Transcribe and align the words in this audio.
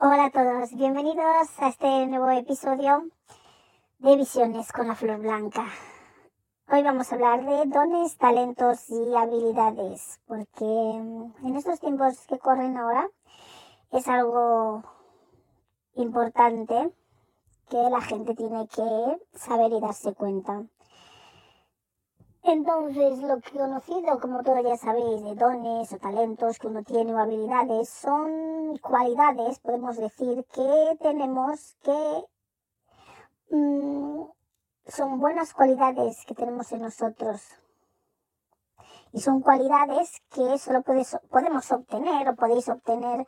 Hola 0.00 0.26
a 0.26 0.30
todos, 0.30 0.72
bienvenidos 0.76 1.48
a 1.58 1.68
este 1.70 2.06
nuevo 2.06 2.30
episodio 2.30 3.08
de 3.98 4.14
Visiones 4.14 4.70
con 4.70 4.86
la 4.86 4.94
Flor 4.94 5.18
Blanca. 5.18 5.66
Hoy 6.70 6.84
vamos 6.84 7.10
a 7.10 7.16
hablar 7.16 7.44
de 7.44 7.66
dones, 7.66 8.16
talentos 8.16 8.88
y 8.90 9.12
habilidades, 9.16 10.20
porque 10.28 10.64
mm, 10.64 11.44
en 11.44 11.56
estos 11.56 11.80
tiempos 11.80 12.16
que 12.28 12.38
corren 12.38 12.76
ahora 12.76 13.08
es 13.90 14.06
algo 14.06 14.84
importante 15.94 16.92
que 17.68 17.90
la 17.90 18.00
gente 18.00 18.36
tiene 18.36 18.68
que 18.68 19.18
saber 19.36 19.72
y 19.72 19.80
darse 19.80 20.14
cuenta. 20.14 20.62
Entonces, 22.50 23.18
lo 23.18 23.38
conocido, 23.42 24.18
como 24.20 24.42
todos 24.42 24.64
ya 24.64 24.78
sabéis, 24.78 25.22
de 25.22 25.34
dones 25.34 25.92
o 25.92 25.98
talentos 25.98 26.58
que 26.58 26.68
uno 26.68 26.82
tiene 26.82 27.12
o 27.12 27.18
habilidades, 27.18 27.90
son 27.90 28.78
cualidades, 28.78 29.58
podemos 29.58 29.98
decir, 29.98 30.46
que 30.46 30.98
tenemos 30.98 31.76
que... 31.82 32.24
Mm, 33.50 34.22
son 34.86 35.20
buenas 35.20 35.52
cualidades 35.52 36.24
que 36.24 36.34
tenemos 36.34 36.72
en 36.72 36.80
nosotros. 36.80 37.42
Y 39.12 39.20
son 39.20 39.42
cualidades 39.42 40.22
que 40.30 40.56
solo 40.56 40.82
podemos 41.28 41.70
obtener 41.70 42.30
o 42.30 42.34
podéis 42.34 42.66
obtener 42.70 43.26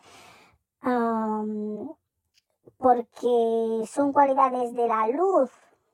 porque 2.78 3.84
son 3.86 4.14
cualidades 4.14 4.72
de 4.72 4.88
la 4.88 5.08
luz 5.08 5.50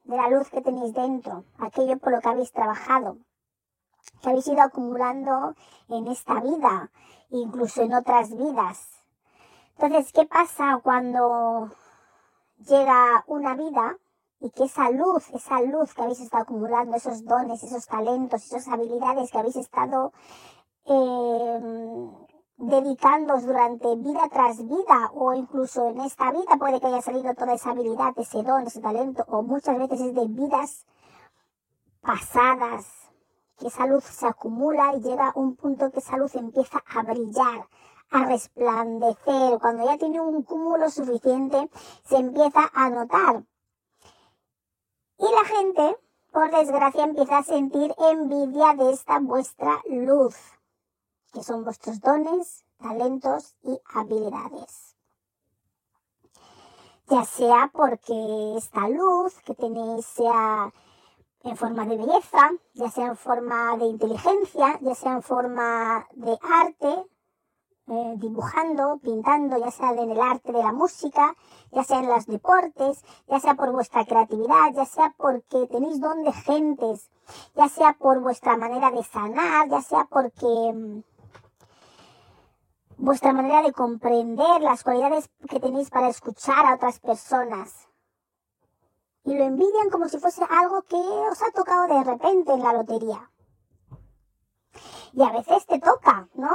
de 0.07 0.17
la 0.17 0.29
luz 0.29 0.49
que 0.51 0.63
tenéis 0.63 0.95
dentro, 0.95 1.45
aquello 1.59 1.99
por 1.99 2.13
lo 2.13 2.21
que 2.21 2.29
habéis 2.29 2.53
trabajado, 2.53 3.19
que 4.23 4.31
habéis 4.31 4.47
ido 4.47 4.63
acumulando 4.63 5.55
en 5.89 6.07
esta 6.07 6.41
vida, 6.41 6.91
incluso 7.31 7.83
en 7.83 7.95
otras 7.95 8.37
vidas. 8.37 8.89
Entonces, 9.79 10.13
¿qué 10.13 10.25
pasa 10.25 10.81
cuando 10.83 11.71
llega 12.59 13.25
una 13.27 13.55
vida 13.55 13.99
y 14.41 14.51
que 14.51 14.65
esa 14.65 14.91
luz, 14.91 15.29
esa 15.31 15.61
luz 15.63 15.93
que 15.93 16.03
habéis 16.03 16.21
estado 16.21 16.45
acumulando, 16.45 16.97
esos 16.97 17.25
dones, 17.25 17.63
esos 17.63 17.87
talentos, 17.87 18.45
esas 18.45 18.69
habilidades 18.69 19.31
que 19.31 19.39
habéis 19.39 19.57
estado 19.57 20.13
eh, 20.85 22.11
dedicándoos 22.59 23.45
durante 23.45 23.95
vida 23.97 24.29
tras 24.31 24.67
vida 24.67 25.11
o 25.15 25.35
incluso 25.35 25.89
en 25.89 26.01
esta 26.01 26.31
vida 26.33 26.57
puede 26.59 26.81
que 26.81 26.87
haya 26.87 27.03
salido 27.03 27.35
toda 27.35 27.55
esa 27.55 27.71
habilidad, 27.71 28.15
ese 28.17 28.43
don, 28.43 28.67
ese 28.67 28.81
talento 28.81 29.25
o 29.29 29.43
muchas 29.43 29.79
veces 29.79 30.01
es 30.01 30.15
de 30.15 30.27
vidas 30.27 30.87
pasadas 32.01 32.87
que 33.59 33.69
esa 33.69 33.87
luz 33.87 34.05
se 34.05 34.27
acumula 34.27 34.95
y 34.95 35.01
llega 35.01 35.29
a 35.29 35.33
un 35.39 35.57
punto 35.57 35.91
que 35.91 36.01
esa 36.01 36.17
luz 36.17 36.35
empieza 36.35 36.83
a 36.87 37.03
brillar, 37.03 37.69
a 38.11 38.25
resplandecer. 38.25 39.59
Cuando 39.61 39.85
ya 39.85 39.97
tiene 39.99 40.21
un 40.21 40.43
cúmulo 40.43 40.91
suficiente, 40.91 41.71
se 42.05 42.17
empieza 42.17 42.71
a 42.75 42.91
notar. 42.91 43.45
Y 45.19 45.25
la 45.25 45.45
gente, 45.45 45.97
por 46.33 46.51
desgracia, 46.51 47.05
empieza 47.05 47.39
a 47.39 47.43
sentir 47.43 47.95
envidia 47.99 48.75
de 48.75 48.93
esta 48.93 49.19
vuestra 49.19 49.81
luz 49.87 50.37
que 51.37 51.43
son 51.43 51.65
vuestros 51.65 52.01
dones, 52.01 52.65
talentos 52.79 53.57
y 53.63 53.79
habilidades. 53.93 54.97
Ya 57.09 57.27
sea 57.27 57.71
porque 57.75 58.55
esta 58.57 58.89
luz 58.89 59.35
que 59.45 59.55
tenéis 59.55 60.07
sea 60.07 60.73
en 61.45 61.57
forma 61.59 61.85
de 61.85 61.99
belleza, 61.99 62.53
ya 62.73 62.91
sea 62.91 63.09
en 63.09 63.19
forma 63.19 63.77
de 63.77 63.85
inteligencia, 63.85 64.79
ya 64.81 64.95
sea 64.95 65.13
en 65.13 65.23
forma 65.23 66.09
de 66.15 66.39
arte, 66.41 67.05
eh, 67.89 68.15
dibujando, 68.17 68.99
pintando, 69.03 69.59
ya 69.59 69.71
sea 69.71 69.91
en 69.91 70.11
el 70.11 70.21
arte 70.21 70.53
de 70.53 70.63
la 70.63 70.73
música, 70.73 71.37
ya 71.71 71.85
sea 71.85 71.99
en 71.99 72.09
los 72.09 72.25
deportes, 72.25 73.05
ya 73.29 73.41
sea 73.41 73.57
por 73.57 73.73
vuestra 73.73 74.07
creatividad, 74.07 74.73
ya 74.75 74.87
sea 74.87 75.15
porque 75.19 75.67
tenéis 75.67 76.01
don 76.01 76.25
de 76.25 76.33
gentes, 76.33 77.11
ya 77.55 77.69
sea 77.69 77.93
por 77.93 78.21
vuestra 78.21 78.57
manera 78.57 78.91
de 78.91 79.05
sanar, 79.05 79.69
ya 79.69 79.83
sea 79.83 80.09
porque 80.11 80.73
mm, 80.75 81.03
vuestra 82.99 83.33
manera 83.33 83.63
de 83.63 83.73
comprender 83.73 84.63
las 84.63 84.83
cualidades 84.83 85.31
que 85.49 85.61
tenéis 85.61 85.91
para 85.91 86.09
escuchar 86.09 86.67
a 86.67 86.75
otras 86.75 86.99
personas. 87.01 87.89
Y 89.25 89.35
lo 89.35 89.45
envidian 89.45 89.91
como 89.91 90.09
si 90.09 90.19
fuese 90.19 90.43
algo 90.49 90.83
que 90.83 90.97
os 90.97 91.43
ha 91.43 91.51
tocado 91.51 91.89
de 91.89 92.05
repente 92.05 92.53
en 92.53 92.63
la 92.63 92.73
lotería. 92.73 93.31
Y 95.13 95.23
a 95.23 95.33
veces 95.33 95.67
te 95.67 95.79
toca, 95.81 96.29
¿no? 96.35 96.51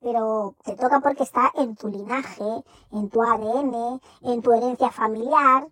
Pero 0.00 0.56
te 0.64 0.74
toca 0.76 1.00
porque 1.00 1.22
está 1.22 1.52
en 1.54 1.76
tu 1.76 1.88
linaje, 1.88 2.64
en 2.92 3.10
tu 3.10 3.22
ADN, 3.22 4.00
en 4.22 4.42
tu 4.42 4.52
herencia 4.52 4.90
familiar. 4.90 5.68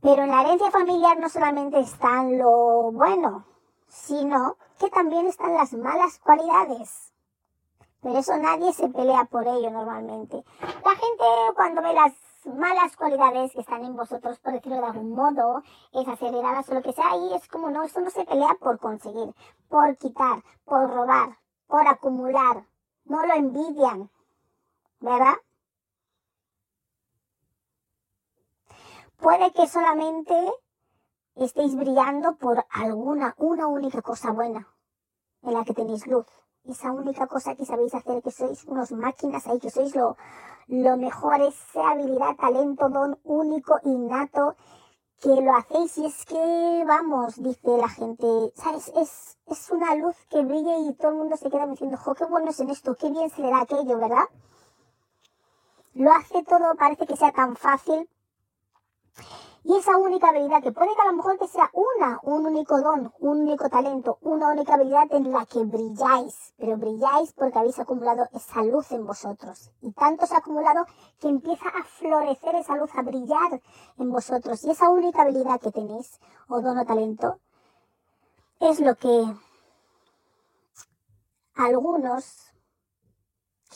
Pero 0.00 0.22
en 0.22 0.30
la 0.30 0.42
herencia 0.42 0.70
familiar 0.70 1.18
no 1.18 1.28
solamente 1.28 1.80
está 1.80 2.22
lo 2.24 2.92
bueno, 2.92 3.44
sino 3.88 4.56
que 4.78 4.90
también 4.90 5.26
están 5.26 5.54
las 5.54 5.72
malas 5.72 6.18
cualidades. 6.18 7.12
Pero 8.02 8.18
eso 8.18 8.36
nadie 8.36 8.72
se 8.72 8.88
pelea 8.88 9.24
por 9.24 9.46
ello 9.46 9.70
normalmente. 9.70 10.44
La 10.60 10.90
gente 10.90 11.24
cuando 11.54 11.82
ve 11.82 11.92
las 11.92 12.12
malas 12.44 12.96
cualidades 12.96 13.52
que 13.52 13.60
están 13.60 13.84
en 13.84 13.96
vosotros, 13.96 14.38
por 14.38 14.52
decirlo 14.52 14.80
de 14.80 14.86
algún 14.86 15.10
modo, 15.10 15.62
es 15.92 16.06
aceleradas 16.06 16.68
o 16.68 16.74
lo 16.74 16.82
que 16.82 16.92
sea, 16.92 17.16
y 17.16 17.34
es 17.34 17.48
como 17.48 17.70
no, 17.70 17.82
eso 17.82 18.00
no 18.00 18.10
se 18.10 18.24
pelea 18.24 18.54
por 18.60 18.78
conseguir, 18.78 19.34
por 19.68 19.96
quitar, 19.96 20.42
por 20.64 20.88
robar, 20.88 21.38
por 21.66 21.86
acumular. 21.88 22.64
No 23.04 23.24
lo 23.26 23.34
envidian, 23.34 24.10
¿verdad? 25.00 25.34
Puede 29.16 29.52
que 29.52 29.66
solamente 29.66 30.34
estéis 31.36 31.76
brillando 31.76 32.36
por 32.36 32.64
alguna, 32.70 33.34
una 33.38 33.66
única 33.66 34.02
cosa 34.02 34.32
buena 34.32 34.66
en 35.42 35.54
la 35.54 35.64
que 35.64 35.74
tenéis 35.74 36.06
luz. 36.06 36.26
Esa 36.64 36.90
única 36.90 37.26
cosa 37.26 37.54
que 37.54 37.64
sabéis 37.64 37.94
hacer, 37.94 38.22
que 38.22 38.30
sois 38.32 38.64
unos 38.64 38.90
máquinas 38.92 39.46
ahí, 39.46 39.60
que 39.60 39.70
sois 39.70 39.94
lo, 39.94 40.16
lo 40.66 40.96
mejor, 40.96 41.40
esa 41.42 41.90
habilidad, 41.90 42.34
talento, 42.36 42.88
don 42.88 43.18
único, 43.22 43.78
innato, 43.84 44.56
que 45.20 45.28
lo 45.40 45.54
hacéis 45.54 45.96
y 45.98 46.06
es 46.06 46.24
que, 46.24 46.84
vamos, 46.86 47.40
dice 47.40 47.76
la 47.78 47.88
gente, 47.88 48.26
¿sabes? 48.56 48.92
Es, 48.96 49.38
es 49.46 49.70
una 49.70 49.94
luz 49.94 50.16
que 50.28 50.42
brilla 50.42 50.78
y 50.78 50.94
todo 50.94 51.12
el 51.12 51.18
mundo 51.18 51.36
se 51.36 51.50
queda 51.50 51.66
diciendo, 51.66 51.96
jo, 51.96 52.14
qué 52.14 52.24
bueno 52.24 52.50
es 52.50 52.60
en 52.60 52.70
esto, 52.70 52.96
qué 52.96 53.10
bien 53.10 53.30
se 53.30 53.42
le 53.42 53.50
da 53.50 53.60
aquello, 53.60 53.98
¿verdad? 53.98 54.28
Lo 55.94 56.12
hace 56.12 56.42
todo, 56.42 56.74
parece 56.76 57.06
que 57.06 57.16
sea 57.16 57.32
tan 57.32 57.56
fácil, 57.56 58.08
y 59.68 59.76
esa 59.76 59.96
única 59.96 60.28
habilidad, 60.28 60.62
que 60.62 60.70
puede 60.70 60.94
que 60.94 61.02
a 61.02 61.06
lo 61.06 61.14
mejor 61.14 61.38
que 61.38 61.48
sea 61.48 61.68
una, 61.72 62.20
un 62.22 62.46
único 62.46 62.80
don, 62.80 63.12
un 63.18 63.40
único 63.40 63.68
talento, 63.68 64.16
una 64.20 64.52
única 64.52 64.74
habilidad 64.74 65.12
en 65.12 65.32
la 65.32 65.44
que 65.44 65.64
brilláis, 65.64 66.54
pero 66.56 66.76
brilláis 66.76 67.32
porque 67.32 67.58
habéis 67.58 67.76
acumulado 67.80 68.28
esa 68.32 68.62
luz 68.62 68.92
en 68.92 69.04
vosotros. 69.04 69.72
Y 69.80 69.90
tanto 69.90 70.24
se 70.24 70.36
ha 70.36 70.38
acumulado 70.38 70.86
que 71.18 71.26
empieza 71.26 71.68
a 71.68 71.82
florecer 71.82 72.54
esa 72.54 72.76
luz, 72.76 72.92
a 72.94 73.02
brillar 73.02 73.60
en 73.98 74.12
vosotros. 74.12 74.62
Y 74.62 74.70
esa 74.70 74.88
única 74.88 75.22
habilidad 75.22 75.60
que 75.60 75.72
tenéis, 75.72 76.20
o 76.48 76.60
don 76.60 76.78
o 76.78 76.86
talento, 76.86 77.40
es 78.60 78.78
lo 78.78 78.94
que 78.94 79.34
algunos 81.56 82.52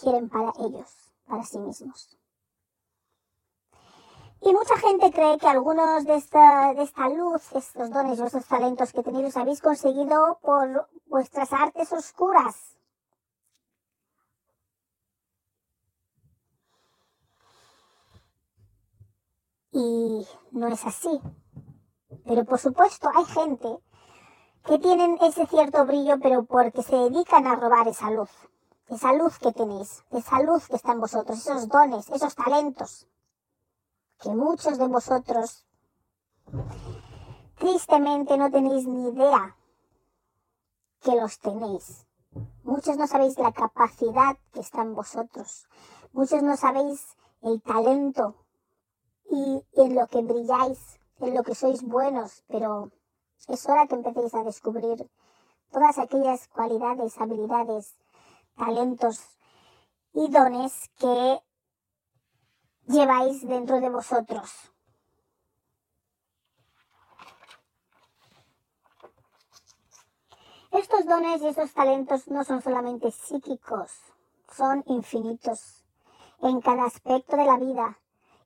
quieren 0.01 0.29
para 0.29 0.53
ellos, 0.61 1.13
para 1.27 1.43
sí 1.43 1.59
mismos. 1.59 2.20
Y 4.43 4.55
mucha 4.55 4.75
gente 4.79 5.13
cree 5.13 5.37
que 5.39 5.47
algunos 5.47 6.05
de 6.07 6.17
esta, 6.17 6.73
de 6.73 6.83
esta 6.83 7.09
luz, 7.11 7.53
estos 7.53 7.91
dones 7.91 8.19
y 8.19 8.49
talentos 8.49 8.93
que 8.93 9.03
tenéis, 9.03 9.25
los 9.25 9.37
habéis 9.37 9.61
conseguido 9.61 10.39
por 10.41 10.89
vuestras 11.07 11.53
artes 11.53 11.93
oscuras. 11.93 12.79
Y 19.73 20.27
no 20.53 20.69
es 20.69 20.87
así. 20.87 21.21
Pero 22.25 22.45
por 22.47 22.59
supuesto 22.59 23.11
hay 23.15 23.25
gente 23.27 23.79
que 24.65 24.79
tienen 24.79 25.19
ese 25.21 25.47
cierto 25.47 25.85
brillo, 25.85 26.19
pero 26.19 26.45
porque 26.45 26.83
se 26.83 26.97
dedican 26.97 27.47
a 27.47 27.57
robar 27.57 27.89
esa 27.89 28.11
luz. 28.11 28.31
Esa 28.89 29.13
luz 29.13 29.39
que 29.39 29.53
tenéis, 29.53 30.03
esa 30.11 30.41
luz 30.41 30.67
que 30.67 30.77
está 30.77 30.93
en 30.93 31.01
vosotros, 31.01 31.39
esos 31.39 31.69
dones, 31.69 32.09
esos 32.11 32.35
talentos 32.35 33.07
que 34.21 34.31
muchos 34.31 34.79
de 34.79 34.87
vosotros 34.87 35.67
tristemente 37.59 38.37
no 38.37 38.51
tenéis 38.51 38.87
ni 38.87 39.09
idea 39.09 39.57
que 41.01 41.17
los 41.17 41.39
tenéis. 41.39 42.07
Muchos 42.63 42.97
no 42.97 43.07
sabéis 43.07 43.39
la 43.39 43.53
capacidad 43.53 44.37
que 44.53 44.61
está 44.61 44.83
en 44.83 44.95
vosotros. 44.95 45.67
Muchos 46.13 46.43
no 46.43 46.57
sabéis 46.57 47.17
el 47.43 47.63
talento 47.63 48.35
y 49.31 49.65
en 49.75 49.95
lo 49.95 50.07
que 50.07 50.23
brilláis, 50.23 51.01
en 51.21 51.35
lo 51.35 51.43
que 51.43 51.55
sois 51.55 51.83
buenos, 51.83 52.45
pero 52.49 52.91
es 53.49 53.69
hora 53.69 53.87
que 53.87 53.95
empecéis 53.95 54.35
a 54.35 54.45
descubrir 54.45 55.11
todas 55.71 55.99
aquellas 55.99 56.49
cualidades, 56.49 57.19
habilidades, 57.19 57.97
talentos 58.57 59.21
y 60.13 60.29
dones 60.31 60.91
que 60.99 61.41
lleváis 62.91 63.47
dentro 63.47 63.81
de 63.81 63.89
vosotros. 63.89 64.51
Estos 70.73 71.05
dones 71.07 71.43
y 71.43 71.49
estos 71.49 71.73
talentos 71.73 72.29
no 72.29 72.45
son 72.45 72.63
solamente 72.63 73.11
psíquicos, 73.11 73.93
son 74.57 74.85
infinitos 74.87 75.85
en 76.43 76.61
cada 76.61 76.85
aspecto 76.85 77.37
de 77.37 77.45
la 77.45 77.59
vida 77.59 77.99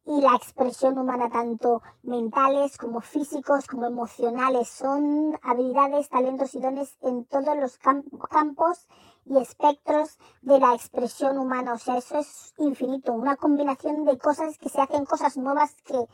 y 0.07 0.21
la 0.21 0.35
expresión 0.35 0.99
humana, 0.99 1.31
tanto 1.31 1.83
mentales 2.03 2.77
como 2.77 3.01
físicos 3.01 3.67
como 3.67 3.87
emocionales. 3.87 4.69
Son 4.69 5.39
habilidades, 5.43 6.09
talentos 6.09 6.55
y 6.55 6.61
dones 6.61 6.97
en 7.03 7.25
todos 7.25 7.57
los 7.57 7.79
campos 7.79 8.87
y 9.27 9.39
espectros 9.39 10.19
de 10.43 10.59
la 10.59 10.75
expresión 10.75 11.39
humana. 11.39 11.75
O 11.75 11.79
sea, 11.79 11.97
eso 11.99 12.19
es 12.19 12.55
infinito, 12.59 13.13
una 13.13 13.37
combinación 13.37 14.05
de 14.05 14.19
cosas 14.19 14.59
que 14.59 14.69
se 14.69 14.81
hacen 14.81 15.05
cosas 15.05 15.37
nuevas 15.37 15.75
que, 15.85 16.07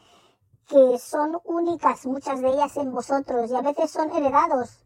que 0.66 0.98
son 0.98 1.38
únicas, 1.44 2.06
muchas 2.06 2.40
de 2.40 2.48
ellas 2.48 2.76
en 2.76 2.92
vosotros, 2.92 3.50
y 3.50 3.54
a 3.56 3.62
veces 3.62 3.90
son 3.90 4.10
heredados. 4.10 4.84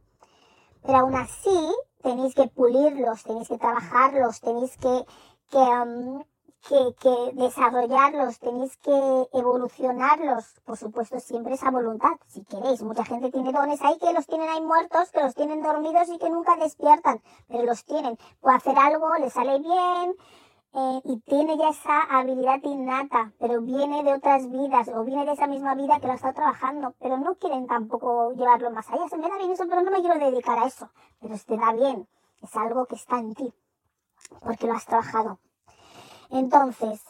Pero 0.83 0.99
aún 0.99 1.15
así, 1.15 1.75
tenéis 2.03 2.35
que 2.35 2.49
pulirlos, 2.49 3.23
tenéis 3.23 3.49
que 3.49 3.59
trabajarlos, 3.59 4.41
tenéis 4.41 4.77
que, 4.77 5.07
que 5.51 5.59
um, 5.59 6.23
que, 6.69 7.33
desarrollarlos, 7.35 8.39
tenéis 8.39 8.77
que 8.79 9.29
evolucionarlos, 9.33 10.61
por 10.65 10.77
supuesto 10.77 11.21
siempre 11.21 11.55
esa 11.55 11.71
voluntad, 11.71 12.13
si 12.27 12.45
queréis. 12.45 12.83
Mucha 12.83 13.05
gente 13.05 13.31
tiene 13.31 13.53
dones 13.53 13.81
ahí 13.83 13.99
que 13.99 14.13
los 14.13 14.27
tienen 14.27 14.49
ahí 14.49 14.63
muertos, 14.63 15.11
que 15.11 15.23
los 15.23 15.35
tienen 15.35 15.63
dormidos 15.63 16.09
y 16.09 16.19
que 16.19 16.31
nunca 16.31 16.57
despiertan, 16.57 17.21
pero 17.49 17.65
los 17.65 17.85
tienen. 17.85 18.19
Puede 18.41 18.57
hacer 18.57 18.79
algo, 18.79 19.15
le 19.19 19.31
sale 19.31 19.59
bien 19.59 20.15
eh, 20.73 21.01
y 21.05 21.21
tiene 21.21 21.57
ya 21.59 21.69
esa 21.69 22.01
habilidad 22.03 22.61
innata, 22.63 23.33
pero 23.39 23.61
viene 23.61 24.03
de 24.03 24.15
otras 24.15 24.51
vidas 24.51 24.89
o 24.89 25.05
viene 25.05 25.25
de 25.27 25.33
esa 25.33 25.47
misma 25.47 25.75
vida 25.75 26.01
que 26.01 26.07
lo 26.07 26.15
está 26.15 26.33
trabajando, 26.33 26.95
pero 26.99 27.19
no 27.19 27.37
quieren 27.37 27.67
tampoco 27.67 28.33
llevarlo 28.33 28.71
más 28.71 28.91
allá. 28.91 29.09
Se 29.09 29.19
me 29.19 29.29
da 29.29 29.37
bien 29.37 29.53
eso, 29.53 29.65
pero 29.69 29.83
no 29.83 29.91
me 29.91 30.01
quiero 30.01 30.19
dedicar 30.19 30.59
a 30.59 30.67
eso. 30.67 30.89
Pero 31.21 31.37
se 31.37 31.45
te 31.45 31.57
da 31.57 31.73
bien, 31.73 32.09
es 32.43 32.57
algo 32.57 32.87
que 32.87 32.97
está 32.97 33.19
en 33.19 33.35
ti, 33.35 33.53
porque 34.41 34.67
lo 34.67 34.73
has 34.73 34.87
trabajado. 34.87 35.39
Entonces, 36.31 37.01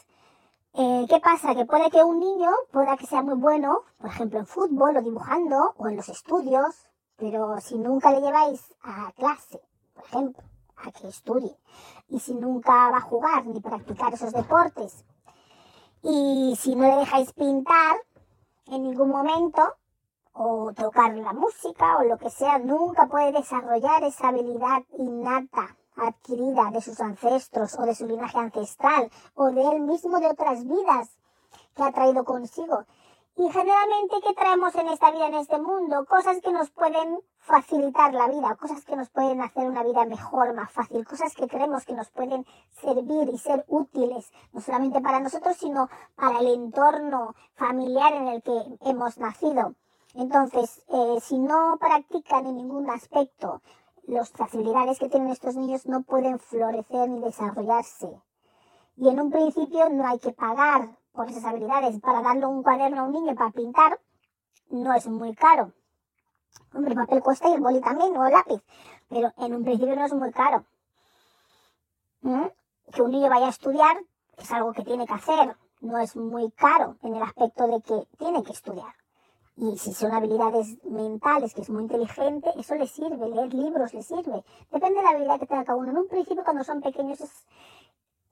eh, 0.73 1.05
¿qué 1.09 1.19
pasa? 1.19 1.55
Que 1.55 1.65
puede 1.65 1.89
que 1.89 2.03
un 2.03 2.19
niño 2.19 2.51
pueda 2.71 2.97
que 2.97 3.05
sea 3.05 3.21
muy 3.21 3.35
bueno, 3.35 3.83
por 3.97 4.09
ejemplo, 4.09 4.39
en 4.39 4.45
fútbol 4.45 4.97
o 4.97 5.01
dibujando 5.01 5.73
o 5.77 5.87
en 5.87 5.95
los 5.95 6.09
estudios, 6.09 6.89
pero 7.15 7.59
si 7.61 7.77
nunca 7.77 8.11
le 8.11 8.21
lleváis 8.21 8.61
a 8.83 9.11
clase, 9.13 9.61
por 9.93 10.03
ejemplo, 10.05 10.43
a 10.75 10.91
que 10.91 11.07
estudie, 11.07 11.57
y 12.09 12.19
si 12.19 12.33
nunca 12.33 12.91
va 12.91 12.97
a 12.97 13.01
jugar 13.01 13.45
ni 13.45 13.61
practicar 13.61 14.13
esos 14.13 14.33
deportes, 14.33 15.05
y 16.03 16.55
si 16.59 16.75
no 16.75 16.83
le 16.87 16.97
dejáis 16.97 17.31
pintar 17.33 17.97
en 18.67 18.83
ningún 18.83 19.09
momento, 19.09 19.75
o 20.33 20.73
tocar 20.73 21.15
la 21.15 21.31
música 21.31 21.97
o 21.97 22.03
lo 22.03 22.17
que 22.17 22.29
sea, 22.29 22.59
nunca 22.59 23.07
puede 23.07 23.31
desarrollar 23.31 24.03
esa 24.03 24.27
habilidad 24.27 24.83
innata 24.97 25.77
adquirida 25.97 26.71
de 26.71 26.81
sus 26.81 26.99
ancestros 26.99 27.77
o 27.79 27.83
de 27.83 27.95
su 27.95 28.05
linaje 28.05 28.37
ancestral 28.37 29.11
o 29.35 29.51
de 29.51 29.61
él 29.61 29.81
mismo 29.81 30.19
de 30.19 30.27
otras 30.27 30.65
vidas 30.65 31.09
que 31.75 31.83
ha 31.83 31.91
traído 31.91 32.23
consigo. 32.23 32.85
Y 33.37 33.49
generalmente, 33.49 34.15
¿qué 34.25 34.33
traemos 34.33 34.73
en 34.75 34.87
esta 34.87 35.11
vida, 35.11 35.27
en 35.27 35.33
este 35.33 35.59
mundo? 35.59 36.05
Cosas 36.05 36.39
que 36.41 36.53
nos 36.53 36.69
pueden 36.69 37.19
facilitar 37.39 38.13
la 38.13 38.29
vida, 38.29 38.55
cosas 38.55 38.85
que 38.85 38.95
nos 38.95 39.09
pueden 39.09 39.41
hacer 39.41 39.67
una 39.67 39.83
vida 39.83 40.05
mejor, 40.05 40.53
más 40.53 40.71
fácil, 40.71 41.05
cosas 41.05 41.35
que 41.35 41.47
creemos 41.47 41.83
que 41.83 41.93
nos 41.93 42.09
pueden 42.11 42.45
servir 42.81 43.27
y 43.33 43.37
ser 43.37 43.65
útiles, 43.67 44.31
no 44.53 44.61
solamente 44.61 45.01
para 45.01 45.19
nosotros, 45.19 45.57
sino 45.57 45.89
para 46.15 46.39
el 46.39 46.47
entorno 46.47 47.35
familiar 47.55 48.13
en 48.13 48.27
el 48.29 48.41
que 48.41 48.57
hemos 48.85 49.17
nacido. 49.17 49.75
Entonces, 50.13 50.81
eh, 50.87 51.17
si 51.21 51.37
no 51.37 51.77
practican 51.77 52.45
en 52.45 52.55
ningún 52.55 52.89
aspecto 52.89 53.61
las 54.07 54.29
facilidades 54.29 54.99
que 54.99 55.09
tienen 55.09 55.29
estos 55.29 55.55
niños 55.55 55.85
no 55.85 56.03
pueden 56.03 56.39
florecer 56.39 57.09
ni 57.09 57.19
desarrollarse. 57.21 58.09
Y 58.97 59.09
en 59.09 59.19
un 59.19 59.31
principio 59.31 59.89
no 59.89 60.07
hay 60.07 60.19
que 60.19 60.31
pagar 60.31 60.97
por 61.11 61.29
esas 61.29 61.45
habilidades. 61.45 61.99
Para 61.99 62.21
darle 62.21 62.45
un 62.45 62.63
cuaderno 62.63 63.01
a 63.01 63.03
un 63.05 63.11
niño 63.11 63.35
para 63.35 63.51
pintar 63.51 63.99
no 64.69 64.93
es 64.93 65.07
muy 65.07 65.33
caro. 65.35 65.73
Hombre, 66.73 66.91
el 66.91 66.97
papel 66.97 67.21
cuesta 67.21 67.49
y 67.49 67.53
el 67.53 67.61
boli 67.61 67.81
también, 67.81 68.15
o 68.15 68.25
el 68.25 68.33
lápiz. 68.33 68.61
Pero 69.09 69.31
en 69.37 69.55
un 69.55 69.63
principio 69.63 69.95
no 69.95 70.05
es 70.05 70.13
muy 70.13 70.31
caro. 70.31 70.65
¿Mm? 72.21 72.45
Que 72.91 73.01
un 73.01 73.11
niño 73.11 73.29
vaya 73.29 73.47
a 73.47 73.49
estudiar 73.49 73.97
es 74.37 74.51
algo 74.51 74.73
que 74.73 74.83
tiene 74.83 75.05
que 75.05 75.13
hacer. 75.13 75.55
No 75.81 75.97
es 75.99 76.15
muy 76.15 76.51
caro 76.51 76.97
en 77.03 77.15
el 77.15 77.21
aspecto 77.21 77.67
de 77.67 77.81
que 77.81 78.07
tiene 78.17 78.43
que 78.43 78.53
estudiar. 78.53 78.93
Y 79.57 79.77
si 79.77 79.93
son 79.93 80.11
habilidades 80.11 80.77
mentales, 80.83 81.53
que 81.53 81.61
es 81.61 81.69
muy 81.69 81.83
inteligente, 81.83 82.49
eso 82.57 82.75
le 82.75 82.87
sirve, 82.87 83.29
leer 83.29 83.53
libros 83.53 83.93
le 83.93 84.03
sirve. 84.03 84.43
Depende 84.69 84.97
de 84.97 85.03
la 85.03 85.11
habilidad 85.11 85.39
que 85.39 85.47
tenga 85.47 85.63
cada 85.63 85.77
uno. 85.77 85.91
En 85.91 85.97
un 85.97 86.07
principio, 86.09 86.43
cuando 86.43 86.65
son 86.65 86.81
pequeños, 86.81 87.19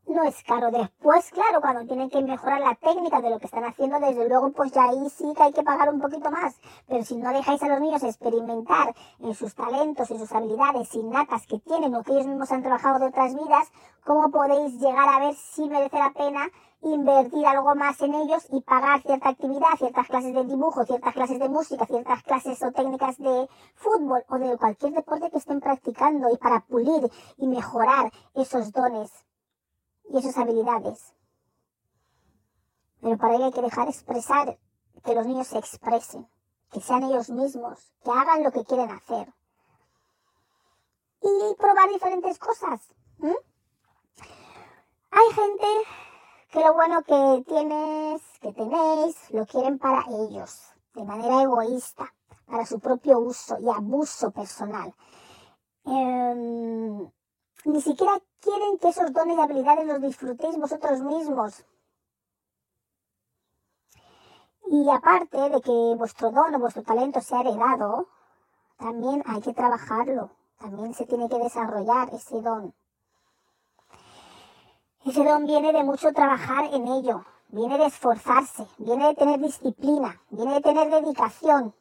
no 0.06 0.24
es 0.24 0.44
caro. 0.44 0.70
Después, 0.70 1.30
claro, 1.32 1.62
cuando 1.62 1.86
tienen 1.86 2.10
que 2.10 2.22
mejorar 2.22 2.60
la 2.60 2.76
técnica 2.76 3.22
de 3.22 3.30
lo 3.30 3.40
que 3.40 3.46
están 3.46 3.64
haciendo, 3.64 4.00
desde 4.00 4.28
luego, 4.28 4.52
pues 4.52 4.74
ya 4.74 4.84
ahí 4.90 5.10
sí 5.10 5.34
que 5.36 5.44
hay 5.44 5.54
que 5.54 5.64
pagar 5.64 5.90
un 5.94 6.02
poquito 6.02 6.30
más. 6.30 6.60
Pero 6.88 7.04
si 7.04 7.16
no 7.16 7.32
dejáis 7.32 7.64
a 7.64 7.70
los 7.70 7.80
niños 7.80 8.04
experimentar 8.04 8.94
en 9.20 9.34
sus 9.34 9.56
talentos, 9.56 10.12
y 10.12 10.20
sus 10.20 10.32
habilidades 10.34 10.94
innatas 10.94 11.48
que 11.48 11.60
tienen 11.60 11.96
o 11.96 12.04
que 12.04 12.12
ellos 12.12 12.28
mismos 12.28 12.52
han 12.52 12.64
trabajado 12.64 13.00
de 13.00 13.08
otras 13.08 13.34
vidas, 13.34 13.72
¿cómo 14.04 14.30
podéis 14.30 14.80
llegar 14.80 15.08
a 15.08 15.20
ver 15.20 15.36
si 15.36 15.70
merece 15.70 15.98
la 15.98 16.12
pena 16.12 16.50
invertir 16.84 17.46
algo 17.46 17.76
más 17.76 18.02
en 18.02 18.14
ellos 18.14 18.46
y 18.52 18.62
pagar 18.62 19.02
cierta 19.02 19.30
actividad, 19.30 19.70
ciertas 19.78 20.08
clases 20.08 20.34
de 20.34 20.44
dibujo, 20.44 20.86
ciertas 20.86 21.14
clases 21.14 21.40
de 21.40 21.50
música, 21.50 21.86
ciertas 21.86 22.24
clases 22.24 22.62
o 22.62 22.72
técnicas 22.72 23.18
de 23.18 23.50
fútbol 23.76 24.24
o 24.28 24.38
de 24.38 24.58
cualquier 24.58 24.94
deporte 24.94 25.32
que 25.32 25.38
estén 25.38 25.62
practicando 25.62 26.30
y 26.34 26.38
para 26.38 26.62
pulir 26.62 27.10
y 27.38 27.48
mejorar 27.48 28.12
esos 28.36 28.72
dones 28.72 29.12
y 30.10 30.18
esas 30.18 30.38
habilidades. 30.38 31.14
Pero 33.02 33.18
para 33.18 33.36
ello 33.36 33.46
hay 33.46 33.52
que 33.52 33.62
dejar 33.62 33.88
expresar, 33.88 34.58
que 35.04 35.16
los 35.16 35.26
niños 35.26 35.48
se 35.48 35.58
expresen, 35.58 36.28
que 36.72 36.80
sean 36.80 37.04
ellos 37.04 37.30
mismos, 37.30 37.94
que 38.04 38.12
hagan 38.12 38.44
lo 38.44 38.52
que 38.52 38.64
quieren 38.64 38.90
hacer. 38.90 39.34
Y 41.22 41.56
probar 41.56 41.90
diferentes 41.90 42.40
cosas. 42.40 42.82
Hay 45.12 45.34
gente 45.34 45.68
que 46.54 46.60
lo 46.60 46.76
bueno 46.76 47.02
que 47.02 47.44
tienes, 47.48 48.22
que 48.40 48.54
tenéis, 48.54 49.32
lo 49.32 49.44
quieren 49.48 49.80
para 49.80 50.06
ellos, 50.08 50.72
de 50.94 51.04
manera 51.04 51.42
egoísta, 51.42 52.14
para 52.46 52.64
su 52.64 52.80
propio 52.80 53.18
uso 53.18 53.58
y 53.60 53.68
abuso 53.72 54.30
personal. 54.30 54.94
Em, 55.84 57.10
ni 57.66 57.82
siquiera 57.82 58.22
quieren 58.40 58.78
que 58.78 58.90
esos 58.90 59.12
dones 59.12 59.36
y 59.36 59.42
habilidades 59.42 59.88
los 59.88 60.00
disfrutéis 60.00 60.56
vosotros 60.60 61.02
mismos. 61.02 61.66
Y 64.68 64.88
aparte 64.92 65.50
de 65.50 65.60
que 65.60 65.96
vuestro 65.98 66.30
don 66.30 66.54
o 66.54 66.60
vuestro 66.60 66.84
talento 66.84 67.20
sea 67.20 67.42
heredado, 67.42 68.10
también 68.78 69.24
hay 69.26 69.42
que 69.42 69.54
trabajarlo, 69.56 70.30
también 70.60 70.94
se 70.94 71.08
tiene 71.08 71.28
que 71.30 71.40
desarrollar 71.40 72.14
ese 72.14 72.40
don. 72.42 72.76
Ese 75.06 75.22
don 75.22 75.46
viene 75.46 75.74
de 75.74 75.84
mucho 75.84 76.14
trabajar 76.14 76.64
en 76.72 76.88
ello, 76.88 77.26
viene 77.50 77.78
de 77.78 77.88
esforzarse, 77.88 78.66
viene 78.78 79.08
de 79.08 79.16
tener 79.16 79.38
disciplina, 79.38 80.22
viene 80.30 80.54
de 80.54 80.62
tener 80.62 80.90
dedicación, 80.90 81.76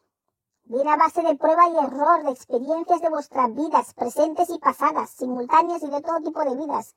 viene 0.65 0.91
a 0.91 0.97
base 0.97 1.23
de 1.23 1.37
prueba 1.37 1.69
y 1.69 1.85
error, 1.85 2.25
de 2.25 2.33
experiencias 2.33 3.01
de 3.01 3.11
vuestras 3.11 3.55
vidas, 3.55 3.95
presentes 3.95 4.51
y 4.51 4.59
pasadas, 4.59 5.11
simultáneas 5.11 5.85
y 5.85 5.91
de 5.91 6.01
todo 6.01 6.21
tipo 6.21 6.41
de 6.41 6.57
vidas. 6.57 6.97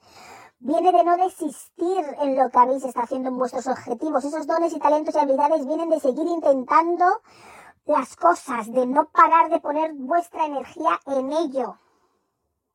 Viene 0.57 0.91
de 0.91 1.03
no 1.03 1.15
desistir 1.15 2.03
en 2.19 2.35
lo 2.35 2.49
que 2.49 2.57
habéis 2.57 2.83
estado 2.83 3.03
haciendo 3.03 3.29
en 3.29 3.37
vuestros 3.37 3.67
objetivos. 3.67 4.25
Esos 4.25 4.47
dones 4.47 4.73
y 4.73 4.79
talentos 4.79 5.13
y 5.13 5.19
habilidades 5.19 5.67
vienen 5.67 5.91
de 5.91 5.99
seguir 5.99 6.25
intentando 6.25 7.05
las 7.85 8.15
cosas, 8.15 8.73
de 8.73 8.87
no 8.87 9.09
parar 9.09 9.51
de 9.51 9.59
poner 9.59 9.93
vuestra 9.93 10.47
energía 10.47 10.99
en 11.05 11.31
ello. 11.31 11.77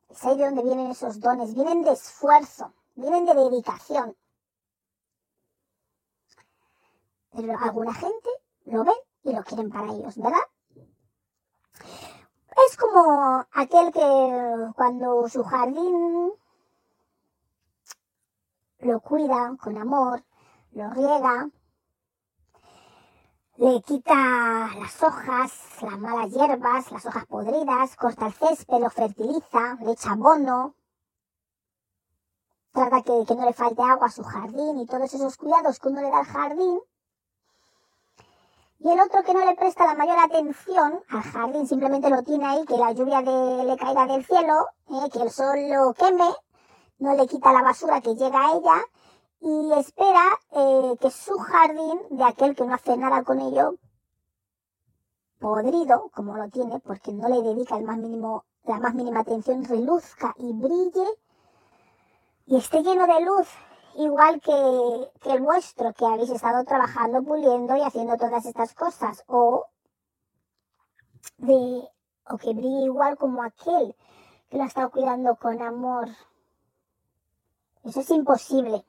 Es 0.08 0.24
ahí 0.24 0.36
de 0.36 0.44
donde 0.44 0.62
vienen 0.62 0.92
esos 0.92 1.18
dones, 1.18 1.52
vienen 1.52 1.82
de 1.82 1.90
esfuerzo 1.90 2.74
vienen 2.94 3.26
de 3.26 3.34
dedicación. 3.34 4.16
Pero 7.32 7.58
alguna 7.58 7.94
gente 7.94 8.28
lo 8.64 8.84
ven 8.84 8.94
y 9.22 9.32
lo 9.32 9.42
quieren 9.44 9.70
para 9.70 9.92
ellos, 9.92 10.16
¿verdad? 10.16 10.46
Es 12.66 12.76
como 12.76 13.46
aquel 13.52 13.92
que 13.92 14.72
cuando 14.74 15.28
su 15.28 15.42
jardín 15.44 16.32
lo 18.80 19.00
cuida 19.00 19.56
con 19.60 19.78
amor, 19.78 20.24
lo 20.72 20.90
riega, 20.90 21.50
le 23.56 23.82
quita 23.82 24.70
las 24.78 25.02
hojas, 25.02 25.52
las 25.82 25.98
malas 25.98 26.30
hierbas, 26.30 26.90
las 26.90 27.04
hojas 27.04 27.26
podridas, 27.26 27.94
corta 27.96 28.26
el 28.26 28.32
césped, 28.32 28.80
lo 28.80 28.88
fertiliza, 28.88 29.76
le 29.82 29.92
echa 29.92 30.12
abono, 30.12 30.74
trata 32.72 33.02
que, 33.02 33.34
no 33.34 33.44
le 33.44 33.52
falte 33.52 33.82
agua 33.82 34.06
a 34.06 34.10
su 34.10 34.22
jardín 34.22 34.78
y 34.78 34.86
todos 34.86 35.12
esos 35.12 35.36
cuidados 35.36 35.78
que 35.78 35.88
uno 35.88 36.00
le 36.00 36.10
da 36.10 36.18
al 36.18 36.26
jardín. 36.26 36.80
Y 38.78 38.88
el 38.90 39.00
otro 39.00 39.22
que 39.22 39.34
no 39.34 39.44
le 39.44 39.54
presta 39.56 39.86
la 39.86 39.94
mayor 39.94 40.18
atención 40.18 41.02
al 41.08 41.22
jardín, 41.22 41.66
simplemente 41.66 42.08
lo 42.08 42.22
tiene 42.22 42.46
ahí, 42.46 42.64
que 42.64 42.78
la 42.78 42.92
lluvia 42.92 43.20
le 43.20 43.76
caiga 43.76 44.06
del 44.06 44.24
cielo, 44.24 44.68
eh, 44.88 45.10
que 45.12 45.22
el 45.22 45.30
sol 45.30 45.58
lo 45.68 45.92
queme, 45.92 46.30
no 46.98 47.14
le 47.14 47.26
quita 47.26 47.52
la 47.52 47.62
basura 47.62 48.00
que 48.00 48.14
llega 48.14 48.46
a 48.46 48.56
ella 48.56 48.82
y 49.40 49.72
espera 49.72 50.24
eh, 50.52 50.96
que 51.00 51.10
su 51.10 51.36
jardín, 51.38 52.00
de 52.10 52.24
aquel 52.24 52.54
que 52.54 52.64
no 52.64 52.74
hace 52.74 52.96
nada 52.96 53.22
con 53.22 53.40
ello, 53.40 53.74
podrido, 55.38 56.10
como 56.14 56.36
lo 56.36 56.48
tiene, 56.48 56.78
porque 56.80 57.12
no 57.12 57.28
le 57.28 57.42
dedica 57.42 57.76
el 57.76 57.84
más 57.84 57.98
mínimo, 57.98 58.44
la 58.64 58.78
más 58.78 58.94
mínima 58.94 59.20
atención, 59.20 59.64
reluzca 59.64 60.34
y 60.38 60.52
brille 60.52 61.06
y 62.50 62.56
esté 62.56 62.82
lleno 62.82 63.06
de 63.06 63.24
luz, 63.24 63.48
igual 63.94 64.40
que, 64.40 65.30
el 65.30 65.40
vuestro, 65.40 65.92
que 65.92 66.04
habéis 66.04 66.30
estado 66.30 66.64
trabajando, 66.64 67.22
puliendo 67.22 67.76
y 67.76 67.82
haciendo 67.82 68.16
todas 68.16 68.44
estas 68.44 68.74
cosas, 68.74 69.22
o 69.28 69.66
de, 71.38 71.88
o 72.28 72.36
que 72.38 72.52
brille 72.52 72.86
igual 72.86 73.16
como 73.16 73.44
aquel 73.44 73.94
que 74.48 74.56
lo 74.56 74.64
ha 74.64 74.66
estado 74.66 74.90
cuidando 74.90 75.36
con 75.36 75.62
amor. 75.62 76.08
Eso 77.84 78.00
es 78.00 78.10
imposible. 78.10 78.84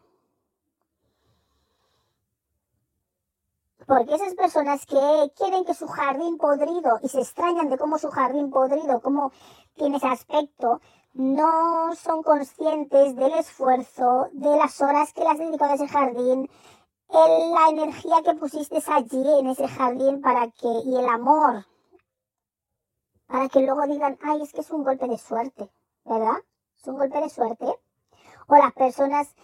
Porque 3.86 4.16
esas 4.16 4.34
personas 4.34 4.88
que 4.88 5.32
quieren 5.36 5.66
que 5.66 5.76
su 5.76 5.88
jardín 5.88 6.40
podrido 6.40 6.98
y 7.04 7.10
se 7.10 7.20
extrañan 7.20 7.70
de 7.70 7.78
cómo 7.78 8.00
su 8.00 8.10
jardín 8.10 8.50
podrido, 8.50 9.02
cómo 9.02 9.32
tiene 9.76 9.98
ese 9.98 10.08
aspecto, 10.08 10.82
no 11.14 11.94
son 11.96 12.24
conscientes 12.24 13.16
del 13.16 13.34
esfuerzo, 13.34 14.30
de 14.32 14.56
las 14.56 14.82
horas 14.82 15.14
que 15.14 15.24
las 15.24 15.38
dedicado 15.38 15.72
a 15.72 15.76
ese 15.76 15.88
jardín, 15.88 16.50
la 17.10 17.70
energía 17.70 18.22
que 18.24 18.34
pusiste 18.36 18.82
allí 18.88 19.40
en 19.40 19.48
ese 19.48 19.68
jardín 19.68 20.22
para 20.22 20.48
que, 20.52 20.68
y 20.86 20.96
el 20.96 21.10
amor, 21.10 21.66
para 23.28 23.50
que 23.50 23.62
luego 23.62 23.86
digan, 23.88 24.18
ay, 24.24 24.42
es 24.42 24.54
que 24.54 24.62
es 24.62 24.72
un 24.72 24.84
golpe 24.84 25.08
de 25.08 25.18
suerte, 25.18 25.70
¿verdad? 26.06 26.38
Es 26.78 26.88
un 26.88 26.98
golpe 26.98 27.20
de 27.20 27.30
suerte. 27.30 27.66
O 28.48 28.56
las 28.56 28.74
personas 28.74 29.36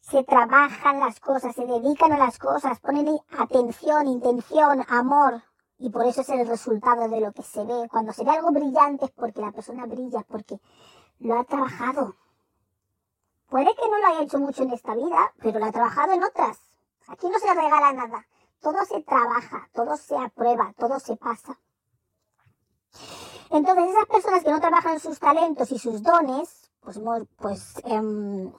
se 0.00 0.22
trabajan 0.24 1.00
las 1.00 1.20
cosas, 1.20 1.54
se 1.54 1.66
dedican 1.66 2.12
a 2.12 2.18
las 2.18 2.38
cosas, 2.38 2.80
ponen 2.80 3.18
atención, 3.38 4.06
intención, 4.06 4.84
amor, 4.88 5.42
y 5.78 5.90
por 5.90 6.06
eso 6.06 6.22
es 6.22 6.28
el 6.30 6.46
resultado 6.46 7.08
de 7.08 7.20
lo 7.20 7.32
que 7.32 7.42
se 7.42 7.64
ve. 7.64 7.88
Cuando 7.90 8.12
se 8.12 8.24
ve 8.24 8.30
algo 8.30 8.50
brillante 8.50 9.04
es 9.04 9.10
porque 9.12 9.40
la 9.40 9.52
persona 9.52 9.86
brilla, 9.86 10.24
porque 10.28 10.58
lo 11.20 11.38
ha 11.38 11.44
trabajado. 11.44 12.14
Puede 13.48 13.74
que 13.74 13.88
no 13.88 13.98
lo 13.98 14.06
haya 14.06 14.22
hecho 14.22 14.38
mucho 14.38 14.62
en 14.62 14.72
esta 14.72 14.94
vida, 14.94 15.32
pero 15.40 15.58
lo 15.58 15.66
ha 15.66 15.72
trabajado 15.72 16.12
en 16.12 16.22
otras. 16.22 16.58
Aquí 17.08 17.28
no 17.28 17.38
se 17.38 17.46
le 17.46 17.54
regala 17.54 17.92
nada. 17.92 18.26
Todo 18.60 18.84
se 18.84 19.02
trabaja, 19.02 19.68
todo 19.72 19.96
se 19.96 20.16
aprueba, 20.16 20.74
todo 20.78 20.98
se 21.00 21.16
pasa. 21.16 21.58
Entonces, 23.50 23.90
esas 23.90 24.06
personas 24.06 24.44
que 24.44 24.50
no 24.50 24.60
trabajan 24.60 25.00
sus 25.00 25.18
talentos 25.18 25.72
y 25.72 25.78
sus 25.78 26.02
dones, 26.02 26.70
pues, 26.80 27.00
pues 27.38 27.76
eh, 27.84 28.52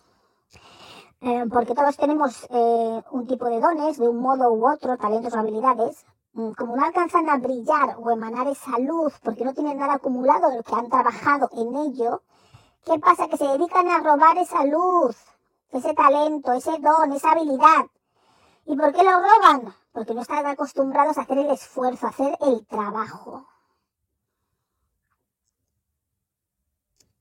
eh, 1.21 1.45
porque 1.51 1.75
todos 1.75 1.97
tenemos 1.97 2.47
eh, 2.49 3.03
un 3.11 3.27
tipo 3.27 3.45
de 3.45 3.59
dones, 3.59 3.97
de 3.97 4.07
un 4.07 4.21
modo 4.21 4.53
u 4.53 4.71
otro, 4.71 4.97
talentos 4.97 5.33
o 5.33 5.37
habilidades, 5.37 6.05
mm, 6.33 6.51
como 6.51 6.75
no 6.77 6.85
alcanzan 6.85 7.29
a 7.29 7.37
brillar 7.37 7.97
o 7.99 8.09
emanar 8.09 8.47
esa 8.47 8.79
luz 8.79 9.13
porque 9.21 9.43
no 9.43 9.53
tienen 9.53 9.77
nada 9.77 9.95
acumulado 9.95 10.49
de 10.49 10.57
lo 10.57 10.63
que 10.63 10.75
han 10.75 10.89
trabajado 10.89 11.49
en 11.53 11.75
ello, 11.75 12.23
¿qué 12.85 12.99
pasa? 12.99 13.27
Que 13.27 13.37
se 13.37 13.47
dedican 13.47 13.87
a 13.87 13.99
robar 13.99 14.37
esa 14.37 14.65
luz, 14.65 15.15
ese 15.71 15.93
talento, 15.93 16.53
ese 16.53 16.77
don, 16.79 17.11
esa 17.13 17.31
habilidad. 17.31 17.85
¿Y 18.65 18.75
por 18.75 18.93
qué 18.93 19.03
lo 19.03 19.19
roban? 19.19 19.73
Porque 19.91 20.13
no 20.13 20.21
están 20.21 20.45
acostumbrados 20.45 21.17
a 21.17 21.21
hacer 21.21 21.37
el 21.39 21.49
esfuerzo, 21.49 22.05
a 22.05 22.09
hacer 22.09 22.37
el 22.41 22.65
trabajo. 22.67 23.45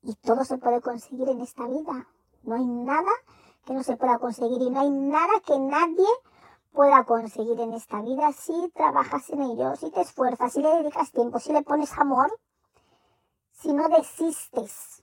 Y 0.03 0.15
todo 0.17 0.45
se 0.45 0.59
puede 0.59 0.81
conseguir 0.81 1.29
en 1.29 1.41
esta 1.41 1.67
vida. 1.67 2.07
No 2.43 2.55
hay 2.55 2.65
nada 2.65 3.11
que 3.65 3.75
no 3.75 3.83
se 3.83 3.97
pueda 3.97 4.19
conseguir 4.19 4.63
y 4.63 4.71
no 4.71 4.81
hay 4.81 4.91
nada 4.91 5.41
que 5.45 5.59
nadie 5.59 6.07
pueda 6.73 7.05
conseguir 7.05 7.61
en 7.61 7.73
esta 7.75 8.01
vida 8.01 8.33
si 8.33 8.71
trabajas 8.75 9.29
en 9.31 9.43
ello, 9.43 9.75
si 9.77 9.91
te 9.91 10.01
esfuerzas, 10.01 10.53
si 10.53 10.63
le 10.63 10.69
dedicas 10.77 11.11
tiempo, 11.11 11.39
si 11.39 11.53
le 11.53 11.63
pones 11.63 11.93
amor, 11.99 12.39
si 13.53 13.73
no 13.73 13.89
desistes. 13.89 15.03